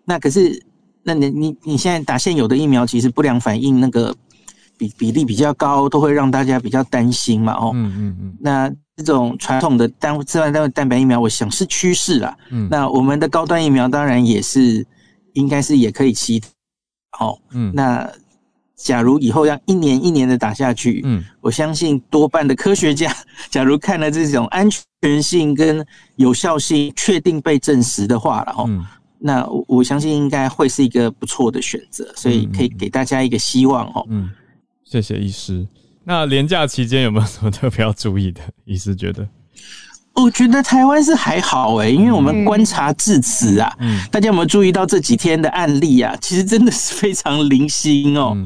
[0.05, 0.63] 那可是，
[1.03, 4.15] 那你你你现在打现有的疫苗，其实不良反应那个
[4.83, 8.37] 比比例比较高，都会让大家比较担心嘛，哦，嗯嗯嗯。
[8.41, 12.37] 那这种传统的单自然单位蛋白疫苗，我想是趋势啦。
[12.51, 12.69] 嗯。
[12.71, 14.85] 那我们的高端疫苗当然也是，
[15.35, 16.43] 应该是也可以期，
[17.11, 17.73] 好，嗯。
[17.75, 18.11] 那
[18.77, 23.15] 假如以后要一年一年的打下去，嗯，我相信多半的科学家，
[23.51, 24.83] 假如看了这种安全。
[25.21, 28.71] 性跟有效性确定被证实的话了哈，
[29.19, 34.07] 那我相信应该会是一个不错的选择，所以可以给大家一个希望哦。
[34.09, 34.31] 嗯，
[34.93, 35.67] 谢谢医师。
[36.05, 38.41] 那年假期间有没有什么特别要注意的？
[38.67, 39.27] 医师觉得？
[40.13, 43.75] 我觉得台湾是还好哎，因为我们观察至此啊，
[44.11, 46.15] 大家有没有注意到这几天的案例啊？
[46.21, 48.37] 其实真的是非常零星哦。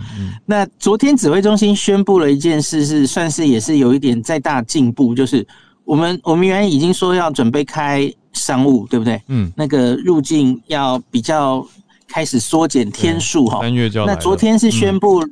[0.44, 5.44] 那昨天指挥中心宣布了一件事，是算是也是有一点再大进步，就是。
[5.84, 9.22] 我们我们原来已经说要准备开商务，对不对？
[9.28, 11.64] 嗯，那个入境要比较
[12.08, 13.60] 开始缩减天数哈。
[13.60, 15.24] 三月就那昨天是宣布，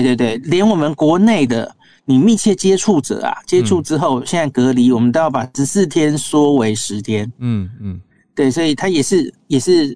[0.00, 1.76] 对对对，连我们国内的
[2.06, 7.30] 你密切接触者啊，接触之后现在隔离，我们都要把十四天缩为十天。
[7.38, 8.00] 嗯嗯，
[8.34, 9.94] 对，所以它也是也是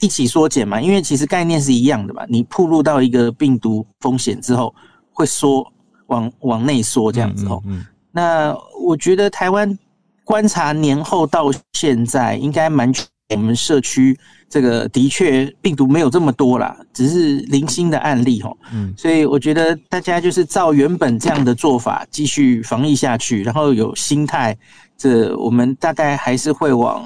[0.00, 2.24] 一起缩减嘛，因为其实概念是一样的嘛。
[2.28, 4.72] 你暴露到一个病毒风险之后，
[5.10, 5.66] 会缩
[6.06, 7.60] 往往内缩这样子哦。
[7.66, 7.84] 嗯。
[8.12, 9.76] 那我觉得台湾
[10.22, 12.92] 观察年后到现在，应该蛮
[13.34, 14.16] 我们社区
[14.48, 18.56] 这个的确病毒没有这么多啦，只是零星的案例哦。
[18.72, 24.56] 嗯，所以我觉得大家就是照原本这样的做法继续防疫下去，然后有心态，
[24.96, 27.04] 这我们大概还是会往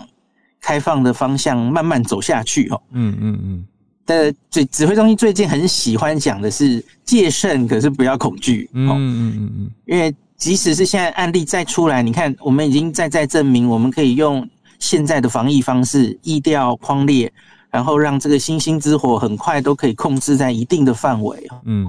[0.61, 2.82] 开放的方向慢慢走下去哦。
[2.93, 3.64] 嗯嗯嗯。
[4.05, 8.68] 但指指挥中心最近很喜欢讲的是戒慎，可是不要恐惧。
[8.74, 10.14] 嗯嗯嗯嗯，因为。
[10.41, 14.49] 即使是现在案例再出来，你看，我们已经在在证明，我们可以用
[14.81, 17.33] 现在的防疫方式，疫调框列，
[17.70, 21.49] 然后让这个星星之火很快都可以控制在一定的范围。
[21.64, 21.89] 嗯，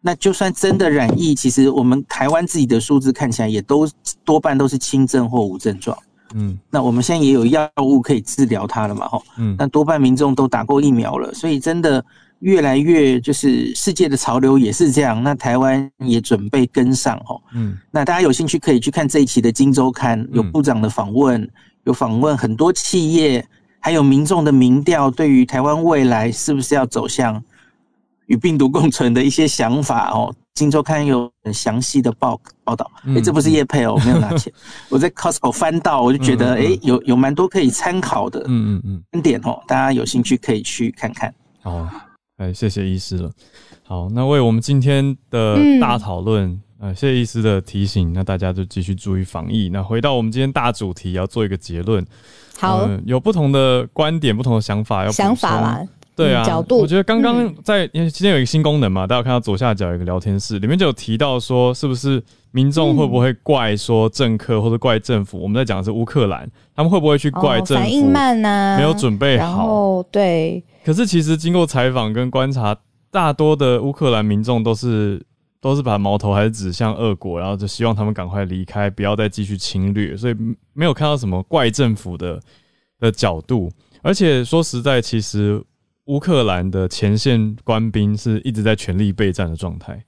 [0.00, 3.88] 那就算真的染疫，其实我们台湾自己的数字看起来也都
[4.24, 5.98] 多半都是轻症或无症状。
[6.34, 9.08] 嗯，那我们现在也有药物可以治疗它了嘛？
[9.08, 12.04] 哈，嗯，那多半民众都打过疫苗了，所以真的。
[12.46, 17.42] 越来越就是世界的潮流也是这样，那台湾也准备跟上哦。
[17.52, 21.50] 嗯，那大家有兴趣可以去看这一期的《金周刊》，有部长的访问，
[21.82, 23.44] 有访问很多企业，
[23.80, 27.42] 还有民众的民调，对于台湾未来是不是要走向
[28.26, 30.32] 与病毒共存的一些想法哦。
[30.54, 34.52] 《金周刊》有很详细的报报道，哎，这不是叶佩哦，我没有拿钱，
[34.88, 41.34] 我在 Costco 翻到，我就觉得哎，有有蛮多可以参考的，嗯嗯嗯，观点哦，大家有兴趣可以去看看。
[41.64, 41.90] 哦。
[42.36, 43.30] 哎，谢谢医师了。
[43.82, 48.12] 好，那为我们今天的大讨论，呃，谢谢医师的提醒。
[48.12, 49.70] 那大家就继续注意防疫。
[49.70, 52.04] 那回到我们今天大主题，要做一个结论。
[52.58, 55.82] 好，有不同的观点，不同的想法，要想法啦。
[56.14, 56.78] 对啊，角度。
[56.78, 62.22] 我觉得刚刚在因为今天有一个新功能嘛，大家看到左下角有一个聊天室，里面就有提到说，是不是
[62.56, 65.38] 民众会不会怪说政客或者怪政府？
[65.38, 68.76] 我们在讲的是乌克兰，他们会不会去怪政府反应慢呢？
[68.78, 70.02] 没有准备好。
[70.04, 70.64] 对。
[70.82, 72.74] 可是其实经过采访跟观察，
[73.10, 75.22] 大多的乌克兰民众都是
[75.60, 80.34] 都是把矛头还是指向俄国，然后就希望他们赶快离开，不要再继续侵略，所以
[80.72, 82.40] 没有看到什么怪政府的
[82.98, 83.70] 的角度。
[84.00, 85.62] 而且说实在，其实
[86.06, 90.02] 乌克兰的前线官兵是一直在全力备战的状态，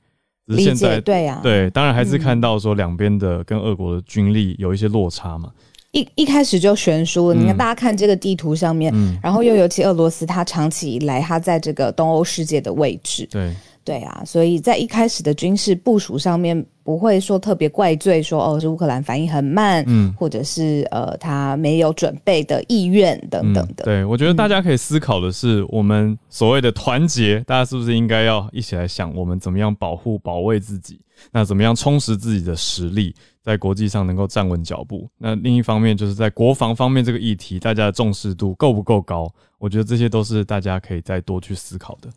[0.49, 5.51] 只是现在对呀，对，当然还是看到说两边的跟俄国的军力有一些落差嘛。
[5.93, 8.93] 一一开始就悬殊了，你看大家看这个地图上面，
[9.23, 13.55] 然后又尤其俄罗斯，它长期以来它在这个东欧世界的位置，对。
[13.85, 23.85] 对啊，所以在一开始的军事部署上面，不会说特别怪罪说哦是乌克兰反应很慢，嗯，或者是呃他没有准备的意愿等等的。
[23.85, 30.99] 对，我觉得大家可以思考的是，我们所谓的团结，大家是不是应该要一起来想，我们怎么样保护、保卫自己？
[31.31, 35.07] 那怎么样充实自己的实力，在国际上能够站稳脚步？
[35.19, 39.31] 那另一方面，就是在国防方面这个议题，大家的重视度够不够高？
[39.59, 42.09] 我觉得这些都是大家可以再多去思考的。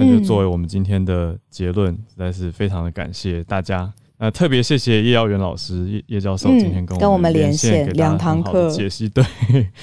[0.00, 3.92] 那就作为我们今天的结论，实在是非常的感谢大家。
[4.18, 9.24] 那特别谢谢叶耀元老师叶叶教授今天跟我们连线两堂课解析，对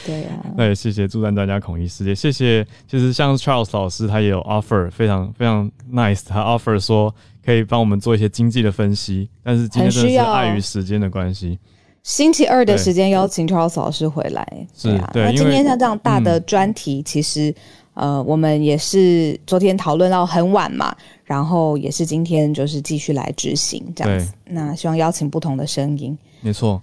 [0.06, 0.46] 对啊。
[0.58, 2.66] 那也谢谢助战专家孔医师，也谢谢。
[2.88, 7.14] 其实像 Charles 老师，他也有 offer，非常非常 nice，他 offer 说
[7.44, 9.30] 可以帮我们做一些经济的分析。
[9.44, 11.58] 但是今天真的是碍于时间的关系，
[12.04, 15.12] 星期二的时间邀请 Charles 老师回来，是啊。
[15.16, 17.54] 那今天像这样大的专题，其实。
[18.00, 24.32] 呃，我们也是昨天讨论到很晚嘛，然后也是今天就是继续来执行这样子。
[24.46, 26.16] 那希望邀请不同的声音。
[26.42, 26.80] 没错，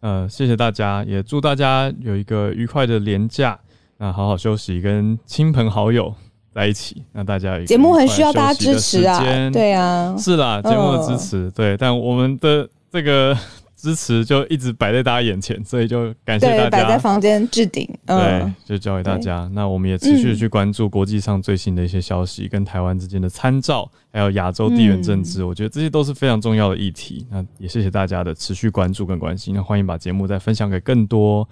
[0.00, 3.58] 呃，谢谢大家，也祝大家有一个愉快的年假，
[3.98, 6.14] 那好好休息，跟亲朋好友
[6.54, 7.02] 在一起。
[7.10, 9.20] 那大家节目很需要大家支持啊，
[9.52, 13.36] 对啊，是啦，节目的支持，对，但我们的这个。
[13.82, 16.70] 支持就一直摆在大家眼前，所以就感谢大家。
[16.70, 19.50] 摆在房间置顶，对，就交给大家。
[19.52, 27.26] 那我们也持续的去关注国际上最新的一些消息，跟台湾之间的参照，还有亚洲地缘政治，我觉得这些都是非常重要的议题。
[27.28, 29.52] 那也谢谢大家的持续关注跟关心。
[29.52, 31.48] 那欢迎把节目再分享给更多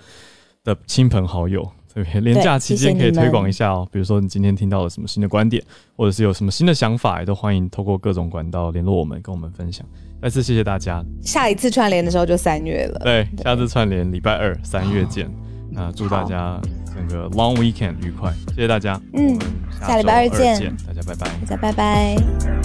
[0.62, 1.68] 的亲朋好友。
[1.92, 5.60] 特别廉假期间可以推广一下哦，比如说你今天听到了什么新的观点，
[5.96, 9.84] 或者是有什么新的想法，也都欢迎透过各种管道联络我们，跟我们分享。
[10.22, 11.04] 再次谢谢大家。
[11.22, 13.00] 下一次串联的时候就三月了。
[13.04, 15.30] 对，下次串联礼拜二三月见。
[15.72, 19.00] 那祝大家整个 long weekend 愉快，谢谢大家。
[19.14, 19.38] 嗯，
[19.80, 22.59] 下礼拜二见，大家拜拜，大家拜拜。